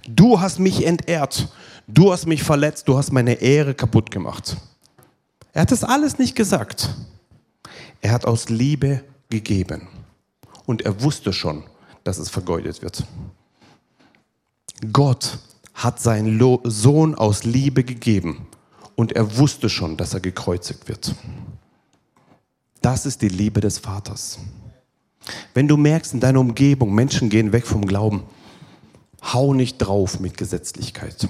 [0.09, 1.49] Du hast mich entehrt.
[1.87, 2.89] Du hast mich verletzt.
[2.89, 4.57] Du hast meine Ehre kaputt gemacht.
[5.53, 6.95] Er hat das alles nicht gesagt.
[8.01, 9.89] Er hat aus Liebe gegeben.
[10.67, 11.65] Und er wusste schon,
[12.05, 13.05] dass es vergeudet wird.
[14.93, 15.39] Gott
[15.79, 18.49] hat seinen Sohn aus Liebe gegeben
[18.97, 21.14] und er wusste schon, dass er gekreuzigt wird.
[22.83, 24.41] Das ist die Liebe des Vaters.
[25.55, 28.24] Wenn du merkst in deiner Umgebung, Menschen gehen weg vom Glauben,
[29.22, 31.29] hau nicht drauf mit Gesetzlichkeit.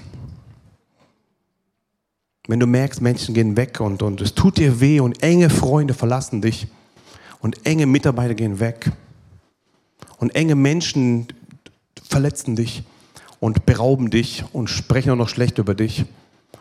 [2.46, 5.92] Wenn du merkst, Menschen gehen weg und, und es tut dir weh und enge Freunde
[5.92, 6.68] verlassen dich
[7.40, 8.92] und enge Mitarbeiter gehen weg
[10.16, 11.28] und enge Menschen
[12.08, 12.84] verletzen dich,
[13.40, 16.04] und berauben dich und sprechen auch noch schlecht über dich.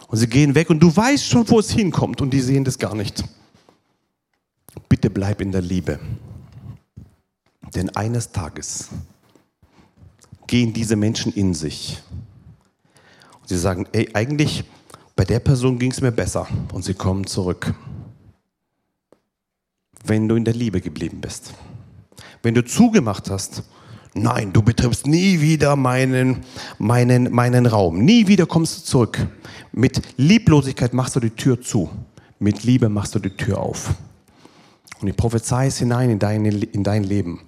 [0.07, 2.77] Und sie gehen weg und du weißt schon, wo es hinkommt und die sehen das
[2.77, 3.23] gar nicht.
[4.87, 5.99] Bitte bleib in der Liebe.
[7.75, 8.89] Denn eines Tages,
[10.47, 12.01] gehen diese Menschen in sich.
[13.41, 14.63] Und sie sagen, ey, eigentlich
[15.15, 16.47] bei der Person ging es mir besser.
[16.71, 17.73] Und sie kommen zurück.
[20.05, 21.53] Wenn du in der Liebe geblieben bist.
[22.41, 23.63] Wenn du zugemacht hast,
[24.21, 26.43] nein, du betriffst nie wieder meinen,
[26.77, 28.03] meinen, meinen Raum.
[28.03, 29.27] Nie wieder kommst du zurück.
[29.71, 31.89] Mit Lieblosigkeit machst du die Tür zu.
[32.39, 33.93] Mit Liebe machst du die Tür auf.
[35.01, 37.41] Und ich prophezei es hinein in dein, in dein Leben.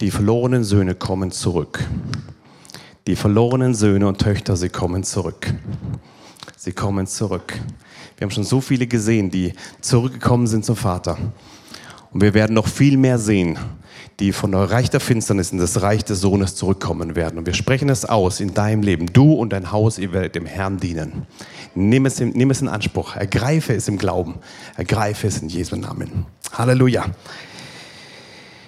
[0.00, 1.84] Die verlorenen Söhne kommen zurück.
[3.06, 5.52] Die verlorenen Söhne und Töchter, sie kommen zurück.
[6.56, 7.54] Sie kommen zurück.
[8.16, 11.16] Wir haben schon so viele gesehen, die zurückgekommen sind zum Vater.
[12.12, 13.58] Und wir werden noch viel mehr sehen,
[14.18, 17.38] die von der Reich der Finsternis in das Reich des Sohnes zurückkommen werden.
[17.38, 19.06] Und wir sprechen es aus in deinem Leben.
[19.06, 21.26] Du und dein Haus, ihr werdet dem Herrn dienen.
[21.74, 23.16] Nimm es, in, nimm es in Anspruch.
[23.16, 24.34] Ergreife es im Glauben.
[24.76, 26.26] Ergreife es in Jesu Namen.
[26.52, 27.06] Halleluja.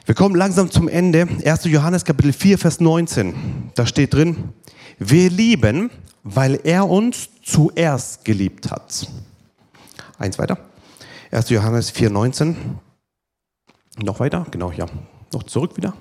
[0.07, 1.29] Wir kommen langsam zum Ende.
[1.45, 1.65] 1.
[1.65, 3.35] Johannes Kapitel 4, Vers 19.
[3.75, 4.51] Da steht drin,
[4.99, 5.91] wir lieben,
[6.23, 9.09] weil er uns zuerst geliebt hat.
[10.19, 10.59] Eins weiter.
[11.31, 11.51] 1.
[11.51, 12.57] Johannes 4, 19.
[13.99, 14.87] Noch weiter, genau, ja.
[15.33, 15.95] Noch zurück wieder.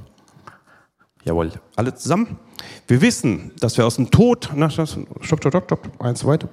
[1.24, 2.40] Jawohl, alle zusammen.
[2.88, 4.90] Wir wissen, dass wir aus dem Tod, na, stopp,
[5.22, 6.50] stopp, stopp, stopp, eins weiter.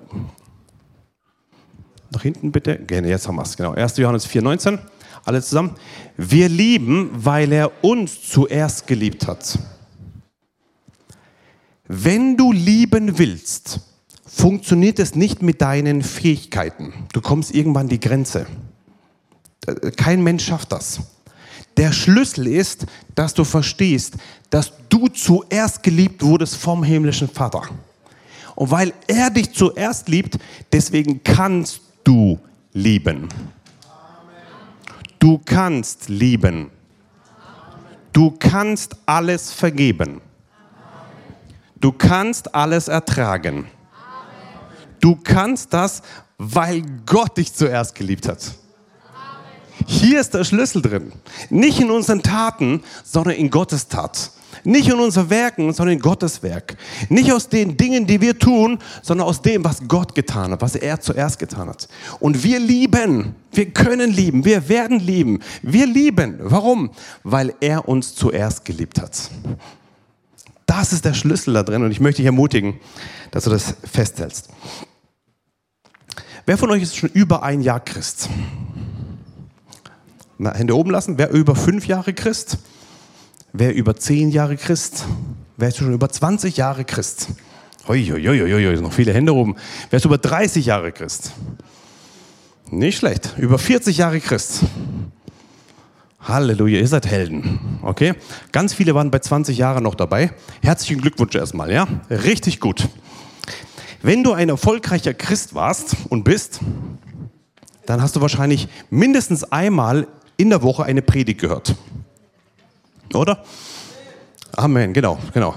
[2.11, 2.79] Nach hinten bitte.
[2.91, 3.73] Jetzt haben wir es, genau.
[3.73, 3.97] 1.
[3.99, 4.79] Johannes 4, 19.
[5.25, 5.75] Alle zusammen.
[6.17, 9.59] Wir lieben, weil er uns zuerst geliebt hat.
[11.87, 13.81] Wenn du lieben willst,
[14.27, 16.93] funktioniert es nicht mit deinen Fähigkeiten.
[17.13, 18.47] Du kommst irgendwann an die Grenze.
[19.97, 21.01] Kein Mensch schafft das.
[21.79, 24.15] Der Schlüssel ist, dass du verstehst,
[24.51, 27.63] dass du zuerst geliebt wurdest vom himmlischen Vater.
[28.57, 30.39] Und weil er dich zuerst liebt,
[30.73, 32.37] deswegen kannst du
[32.73, 33.29] lieben.
[35.21, 36.71] Du kannst lieben.
[38.13, 40.21] Du kannst alles vergeben.
[41.77, 43.67] Du kannst alles ertragen.
[44.99, 46.03] Du kannst das,
[46.39, 48.53] weil Gott dich zuerst geliebt hat.
[49.87, 51.13] Hier ist der Schlüssel drin.
[51.51, 54.33] Nicht in unseren Taten, sondern in Gottes Tat.
[54.65, 56.77] Nicht in unseren Werken, sondern in Gottes Werk.
[57.09, 60.75] Nicht aus den Dingen, die wir tun, sondern aus dem, was Gott getan hat, was
[60.75, 61.89] er zuerst getan hat.
[62.19, 65.41] Und wir lieben, wir können lieben, wir werden lieben.
[65.63, 66.39] Wir lieben.
[66.41, 66.91] Warum?
[67.23, 69.31] Weil er uns zuerst geliebt hat.
[70.67, 72.79] Das ist der Schlüssel da drin und ich möchte dich ermutigen,
[73.31, 74.51] dass du das festhältst.
[76.45, 78.29] Wer von euch ist schon über ein Jahr Christ?
[80.39, 81.19] Mal Hände oben lassen.
[81.19, 82.59] Wer über fünf Jahre Christ?
[83.53, 85.05] Wer über zehn Jahre Christ?
[85.57, 87.29] Wer ist schon über 20 Jahre Christ?
[87.89, 89.57] Uiuiuiui, noch viele Hände oben.
[89.91, 91.33] Wer ist über 30 Jahre Christ?
[92.71, 93.35] Nicht schlecht.
[93.37, 94.61] Über 40 Jahre Christ.
[96.21, 97.81] Halleluja, ihr seid Helden.
[97.83, 98.15] Okay?
[98.53, 100.31] Ganz viele waren bei 20 Jahren noch dabei.
[100.63, 101.89] Herzlichen Glückwunsch erstmal, ja?
[102.11, 102.89] Richtig gut.
[104.03, 106.61] Wenn du ein erfolgreicher Christ warst und bist,
[107.87, 110.07] dann hast du wahrscheinlich mindestens einmal
[110.39, 111.75] in der Woche eine Predigt gehört.
[113.13, 113.45] Oder?
[114.57, 115.57] Amen, genau, genau.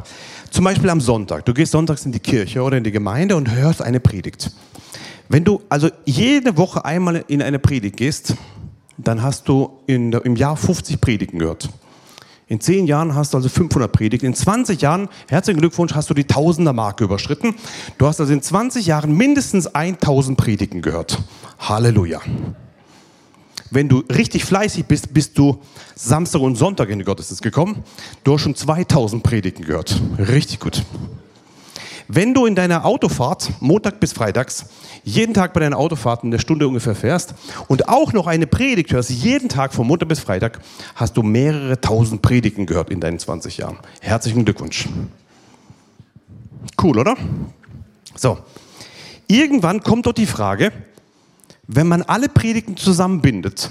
[0.50, 1.46] Zum Beispiel am Sonntag.
[1.46, 4.52] Du gehst sonntags in die Kirche oder in die Gemeinde und hörst eine Predigt.
[5.30, 8.36] Wenn du also jede Woche einmal in eine Predigt gehst,
[8.98, 11.70] dann hast du in, im Jahr 50 Predigten gehört.
[12.48, 14.26] In 10 Jahren hast du also 500 Predigten.
[14.26, 17.56] In 20 Jahren, herzlichen Glückwunsch, hast du die Tausender-Marke überschritten.
[17.98, 21.18] Du hast also in 20 Jahren mindestens 1000 Predigten gehört.
[21.60, 22.20] Halleluja
[23.72, 25.62] wenn du richtig fleißig bist, bist du
[25.96, 27.84] Samstag und Sonntag in den Gottesdienst gekommen.
[28.24, 30.00] Du hast schon 2000 Predigten gehört.
[30.20, 30.84] Richtig gut.
[32.14, 34.66] Wenn du in deiner Autofahrt, Montag bis Freitags,
[35.06, 37.34] jeden Tag bei deiner Autofahrt eine Stunde ungefähr fährst
[37.70, 40.60] und auch noch eine Predigt hörst, jeden Tag von Montag bis Freitag,
[40.96, 43.78] hast du mehrere tausend Predigten gehört in deinen 20 Jahren.
[44.02, 44.90] Herzlichen Glückwunsch.
[46.82, 47.16] Cool, oder?
[48.16, 48.40] So.
[49.28, 50.74] Irgendwann kommt dort die Frage,
[51.74, 53.70] wenn man alle Predigten zusammenbindet,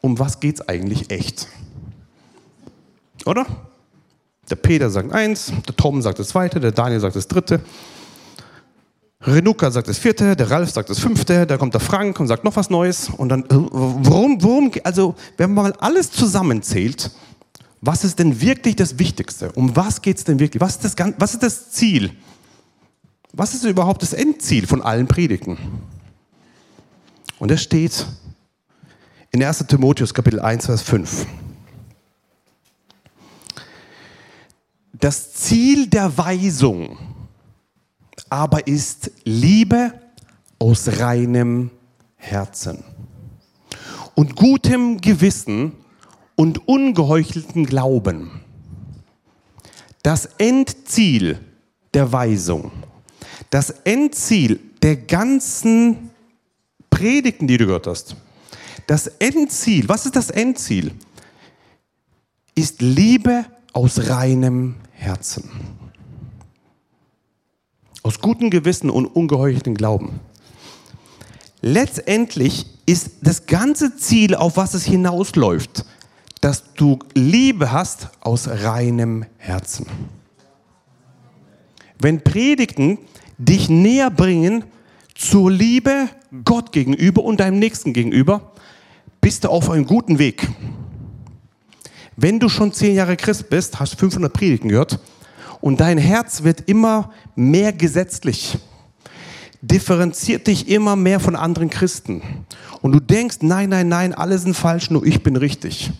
[0.00, 1.46] um was geht es eigentlich echt?
[3.24, 3.46] Oder?
[4.50, 7.60] Der Peter sagt eins, der Tom sagt das zweite, der Daniel sagt das dritte,
[9.22, 12.42] Renuka sagt das vierte, der Ralf sagt das fünfte, da kommt der Frank und sagt
[12.42, 13.10] noch was Neues.
[13.10, 17.10] Und dann, äh, worum, worum, also wenn man mal alles zusammenzählt,
[17.82, 19.52] was ist denn wirklich das Wichtigste?
[19.52, 20.60] Um was geht es denn wirklich?
[20.60, 22.12] Was ist, das, was ist das Ziel?
[23.32, 25.58] Was ist überhaupt das Endziel von allen Predigten?
[27.40, 28.06] Und es steht
[29.32, 31.26] in 1 Timotheus Kapitel 1, Vers 5.
[34.92, 36.98] Das Ziel der Weisung
[38.28, 39.94] aber ist Liebe
[40.58, 41.70] aus reinem
[42.16, 42.84] Herzen
[44.14, 45.72] und gutem Gewissen
[46.36, 48.42] und ungeheuchelten Glauben.
[50.02, 51.40] Das Endziel
[51.94, 52.70] der Weisung,
[53.48, 56.09] das Endziel der ganzen
[57.00, 58.14] Predigten, die du gehört hast,
[58.86, 60.92] das Endziel, was ist das Endziel?
[62.54, 65.48] Ist Liebe aus reinem Herzen.
[68.02, 70.20] Aus gutem Gewissen und ungeheucheltem Glauben.
[71.62, 75.86] Letztendlich ist das ganze Ziel, auf was es hinausläuft,
[76.42, 79.86] dass du Liebe hast aus reinem Herzen.
[81.98, 82.98] Wenn Predigten
[83.38, 84.64] dich näher bringen
[85.20, 86.08] zur Liebe
[86.44, 88.52] Gott gegenüber und deinem Nächsten gegenüber,
[89.20, 90.48] bist du auf einem guten Weg.
[92.16, 94.98] Wenn du schon zehn Jahre Christ bist, hast 500 Predigten gehört
[95.60, 98.58] und dein Herz wird immer mehr gesetzlich,
[99.60, 102.22] differenziert dich immer mehr von anderen Christen
[102.80, 105.90] und du denkst, nein, nein, nein, alle sind falsch, nur ich bin richtig,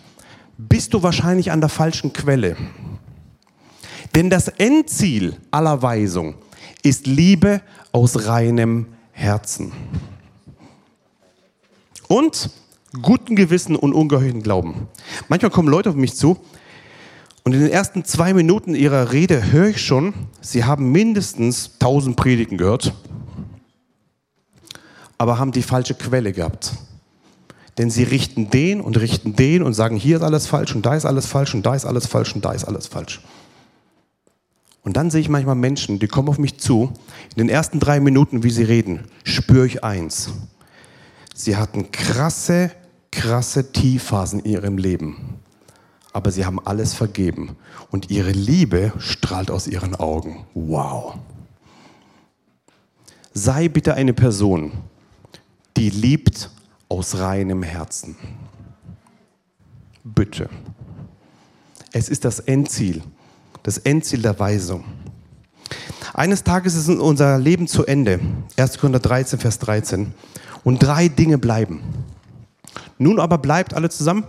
[0.57, 2.57] bist du wahrscheinlich an der falschen Quelle.
[4.15, 6.35] Denn das Endziel aller Weisung
[6.81, 7.61] ist Liebe
[7.91, 9.71] aus reinem Herzen.
[12.07, 12.49] Und
[13.01, 14.87] guten Gewissen und ungeheuerten Glauben.
[15.29, 16.37] Manchmal kommen Leute auf mich zu
[17.43, 22.15] und in den ersten zwei Minuten ihrer Rede höre ich schon, sie haben mindestens tausend
[22.15, 22.93] Predigen gehört,
[25.17, 26.73] aber haben die falsche Quelle gehabt.
[27.77, 30.95] Denn sie richten den und richten den und sagen, hier ist alles falsch und da
[30.95, 33.21] ist alles falsch und da ist alles falsch und da ist alles falsch.
[33.21, 33.40] Und
[34.97, 36.91] dann sehe ich manchmal Menschen, die kommen auf mich zu,
[37.35, 40.31] in den ersten drei Minuten, wie sie reden, spüre ich eins.
[41.35, 42.71] Sie hatten krasse,
[43.11, 45.39] krasse Tiefphasen in ihrem Leben.
[46.13, 47.55] Aber sie haben alles vergeben.
[47.89, 50.45] Und ihre Liebe strahlt aus ihren Augen.
[50.53, 51.15] Wow.
[53.33, 54.71] Sei bitte eine Person,
[55.77, 56.49] die liebt
[56.89, 58.15] aus reinem Herzen.
[60.03, 60.49] Bitte.
[61.93, 63.01] Es ist das Endziel
[63.63, 64.83] das Endziel der Weisung.
[66.13, 68.19] Eines Tages ist unser Leben zu Ende.
[68.57, 68.77] 1.
[68.79, 70.13] Korinther 13, Vers 13.
[70.63, 71.81] Und drei Dinge bleiben.
[72.97, 74.25] Nun aber bleibt alle zusammen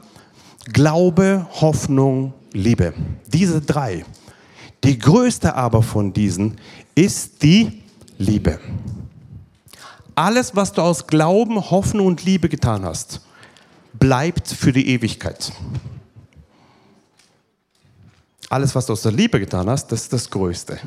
[0.72, 2.94] Glaube, Hoffnung, Liebe.
[3.26, 4.04] Diese drei.
[4.84, 6.56] Die größte aber von diesen
[6.94, 7.82] ist die
[8.18, 8.60] Liebe.
[10.14, 13.22] Alles, was du aus Glauben, Hoffnung und Liebe getan hast,
[13.98, 15.52] bleibt für die Ewigkeit.
[18.52, 20.78] Alles, was du aus der Liebe getan hast, das ist das Größte.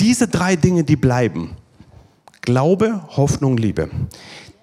[0.00, 1.52] Diese drei Dinge, die bleiben.
[2.40, 3.88] Glaube, Hoffnung, Liebe.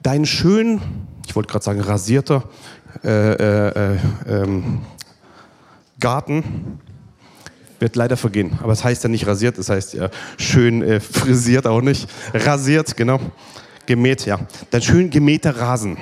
[0.04, 0.82] Dein schön,
[1.26, 2.44] ich wollte gerade sagen rasierter
[3.06, 3.98] äh, äh, äh,
[4.28, 4.82] ähm,
[5.98, 6.80] Garten
[7.80, 8.60] wird leider vergehen.
[8.62, 12.10] Aber es heißt ja nicht rasiert, es heißt ja schön äh, frisiert auch nicht.
[12.34, 13.22] Rasiert, genau.
[13.86, 14.42] Gemäht, ja.
[14.72, 15.96] Dein schön gemähter Rasen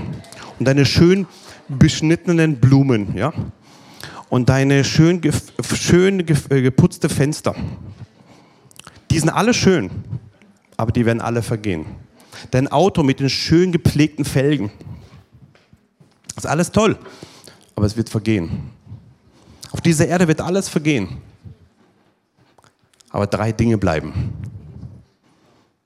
[0.57, 1.27] und deine schön
[1.69, 3.31] beschnittenen Blumen, ja
[4.33, 5.21] und deine schön,
[5.75, 7.53] schön äh, geputzte Fenster.
[9.11, 9.91] Die sind alle schön,
[10.75, 11.85] aber die werden alle vergehen.
[12.49, 14.71] Dein Auto mit den schön gepflegten Felgen.
[16.35, 16.97] Ist alles toll,
[17.75, 18.71] aber es wird vergehen.
[19.69, 21.21] Auf dieser Erde wird alles vergehen.
[23.11, 24.33] Aber drei Dinge bleiben.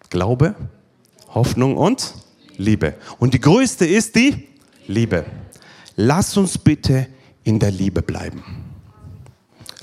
[0.10, 0.56] Glaube,
[1.34, 2.14] Hoffnung und
[2.56, 2.95] Liebe.
[3.20, 4.48] Und die größte ist die
[4.88, 5.26] Liebe.
[5.98, 7.08] Lass uns bitte
[7.48, 8.43] in der Liebe bleiben.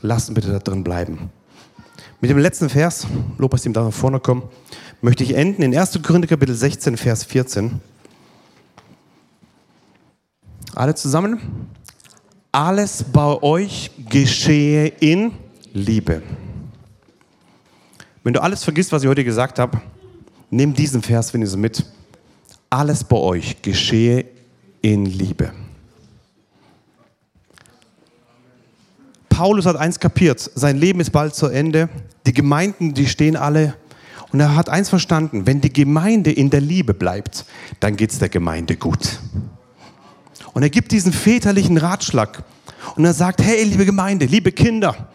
[0.03, 1.31] Lassen bitte da drin bleiben.
[2.21, 3.07] Mit dem letzten Vers,
[3.39, 4.43] Lobpreis ihm da nach vorne kommen,
[5.01, 6.03] möchte ich enden in 1.
[6.03, 7.81] Korinther Kapitel 16, Vers 14.
[10.75, 11.41] Alle zusammen?
[12.53, 15.33] Alles bei euch geschehe in
[15.73, 16.23] Liebe.
[18.23, 19.81] Wenn du alles vergisst, was ich heute gesagt habe,
[20.51, 21.83] nimm diesen Vers, so mit.
[22.69, 24.27] Alles bei euch geschehe
[24.83, 25.53] in Liebe.
[29.35, 31.89] Paulus hat eins kapiert, sein Leben ist bald zu Ende,
[32.25, 33.75] die Gemeinden, die stehen alle.
[34.31, 37.45] Und er hat eins verstanden, wenn die Gemeinde in der Liebe bleibt,
[37.81, 39.19] dann geht es der Gemeinde gut.
[40.53, 42.45] Und er gibt diesen väterlichen Ratschlag.
[42.95, 45.09] Und er sagt, hey liebe Gemeinde, liebe Kinder,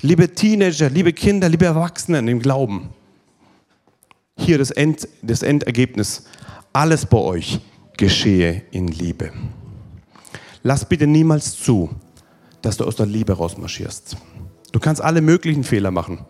[0.00, 2.90] liebe Teenager, liebe Kinder, liebe Erwachsenen im Glauben,
[4.38, 6.22] hier das, End, das Endergebnis,
[6.72, 7.58] alles bei euch
[7.96, 9.32] geschehe in Liebe.
[10.62, 11.90] Lass bitte niemals zu,
[12.62, 14.16] dass du aus der Liebe rausmarschierst.
[14.72, 16.20] Du kannst alle möglichen Fehler machen.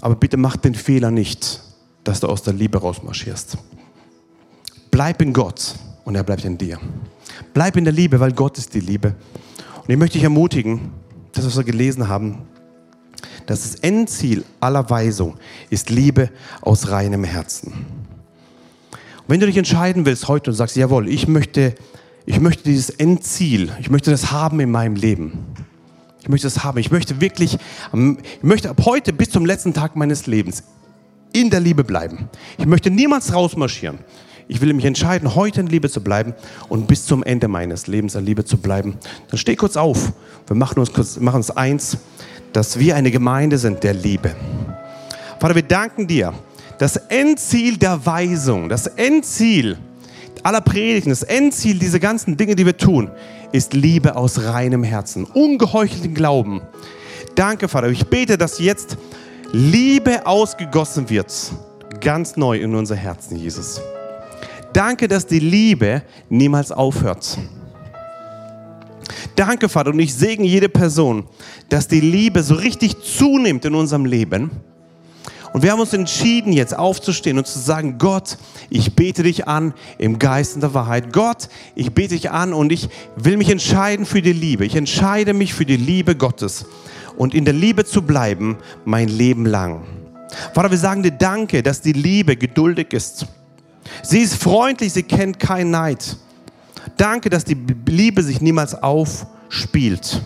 [0.00, 1.62] Aber bitte mach den Fehler nicht,
[2.02, 3.56] dass du aus der Liebe rausmarschierst.
[4.90, 5.74] Bleib in Gott
[6.04, 6.78] und er bleibt in dir.
[7.52, 9.14] Bleib in der Liebe, weil Gott ist die Liebe.
[9.82, 10.92] Und ich möchte dich ermutigen,
[11.32, 12.42] das, was wir gelesen haben,
[13.46, 15.36] dass das Endziel aller Weisung
[15.70, 16.30] ist Liebe
[16.60, 17.72] aus reinem Herzen.
[17.72, 21.74] Und wenn du dich entscheiden willst heute und sagst, jawohl, ich möchte
[22.26, 25.46] ich möchte dieses Endziel, ich möchte das haben in meinem Leben.
[26.22, 26.78] Ich möchte es haben.
[26.78, 27.58] Ich möchte wirklich,
[27.92, 30.64] ich möchte ab heute bis zum letzten Tag meines Lebens
[31.34, 32.30] in der Liebe bleiben.
[32.56, 33.98] Ich möchte niemals rausmarschieren.
[34.48, 36.32] Ich will mich entscheiden, heute in Liebe zu bleiben
[36.70, 38.96] und bis zum Ende meines Lebens in Liebe zu bleiben.
[39.28, 40.12] Dann steh kurz auf.
[40.46, 41.98] Wir machen uns kurz, machen uns eins,
[42.54, 44.34] dass wir eine Gemeinde sind der Liebe.
[45.40, 46.32] Vater, wir danken dir.
[46.78, 49.78] Das Endziel der Weisung, das Endziel
[50.44, 53.10] aller Predigten, das Endziel dieser ganzen Dinge, die wir tun,
[53.50, 56.60] ist Liebe aus reinem Herzen, ungeheuchelten Glauben.
[57.34, 57.88] Danke, Vater.
[57.88, 58.96] Ich bete, dass jetzt
[59.52, 61.32] Liebe ausgegossen wird,
[62.00, 63.80] ganz neu in unser Herzen, Jesus.
[64.72, 67.38] Danke, dass die Liebe niemals aufhört.
[69.36, 71.26] Danke, Vater, und ich segne jede Person,
[71.68, 74.50] dass die Liebe so richtig zunimmt in unserem Leben.
[75.54, 78.38] Und wir haben uns entschieden, jetzt aufzustehen und zu sagen, Gott,
[78.70, 81.12] ich bete dich an im Geist und der Wahrheit.
[81.12, 84.64] Gott, ich bete dich an und ich will mich entscheiden für die Liebe.
[84.64, 86.66] Ich entscheide mich für die Liebe Gottes
[87.16, 89.84] und in der Liebe zu bleiben mein Leben lang.
[90.54, 93.24] Vater, wir sagen dir Danke, dass die Liebe geduldig ist.
[94.02, 96.16] Sie ist freundlich, sie kennt keinen Neid.
[96.96, 100.20] Danke, dass die Liebe sich niemals aufspielt.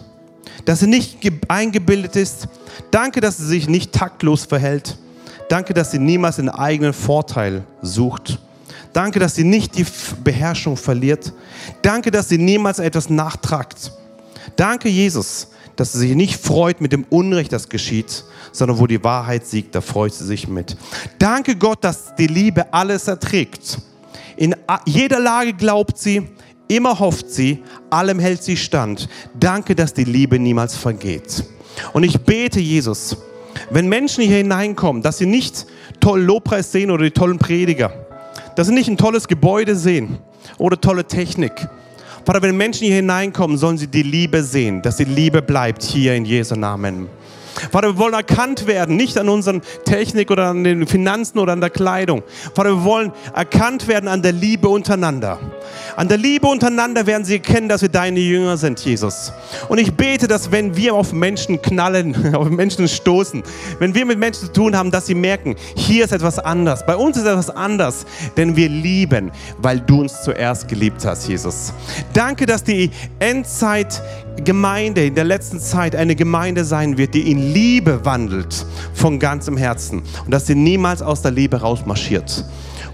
[0.65, 1.19] Dass sie nicht
[1.49, 2.49] eingebildet ist.
[2.91, 4.97] Danke, dass sie sich nicht taktlos verhält.
[5.49, 8.39] Danke, dass sie niemals den eigenen Vorteil sucht.
[8.93, 9.87] Danke, dass sie nicht die
[10.25, 11.33] Beherrschung verliert.
[11.83, 13.93] Danke, dass sie niemals etwas nachtragt.
[14.57, 19.03] Danke, Jesus, dass sie sich nicht freut mit dem Unrecht, das geschieht, sondern wo die
[19.05, 20.77] Wahrheit siegt, da freut sie sich mit.
[21.19, 23.79] Danke Gott, dass die Liebe alles erträgt.
[24.37, 26.29] In jeder Lage glaubt sie,
[26.67, 29.09] immer hofft sie, allem hält sie stand.
[29.39, 31.45] Danke, dass die Liebe niemals vergeht.
[31.93, 33.17] Und ich bete, Jesus,
[33.71, 35.67] wenn Menschen hier hineinkommen, dass sie nicht
[36.01, 37.93] toll Lobpreis sehen oder die tollen Prediger,
[38.57, 40.19] dass sie nicht ein tolles Gebäude sehen
[40.59, 41.69] oder tolle Technik,
[42.29, 46.15] Vater, wenn Menschen hier hineinkommen, sollen sie die Liebe sehen, dass die Liebe bleibt hier
[46.15, 47.09] in Jesu Namen.
[47.71, 51.61] Vater, wir wollen erkannt werden, nicht an unseren Technik oder an den Finanzen oder an
[51.61, 52.23] der Kleidung.
[52.55, 55.39] Vater, wir wollen erkannt werden an der Liebe untereinander.
[55.97, 59.33] An der Liebe untereinander werden sie erkennen, dass wir deine Jünger sind, Jesus.
[59.69, 63.43] Und ich bete, dass wenn wir auf Menschen knallen, auf Menschen stoßen,
[63.79, 66.87] wenn wir mit Menschen zu tun haben, dass sie merken, hier ist etwas anders.
[66.87, 71.73] Bei uns ist etwas anders, denn wir lieben, weil du uns zuerst geliebt hast, Jesus.
[72.13, 74.01] Danke, dass die Endzeit
[74.43, 79.57] Gemeinde in der letzten Zeit eine Gemeinde sein wird, die in Liebe wandelt von ganzem
[79.57, 82.45] Herzen und dass sie niemals aus der Liebe rausmarschiert.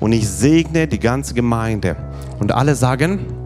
[0.01, 1.97] Und ich segne die ganze Gemeinde.
[2.39, 3.44] Und alle sagen,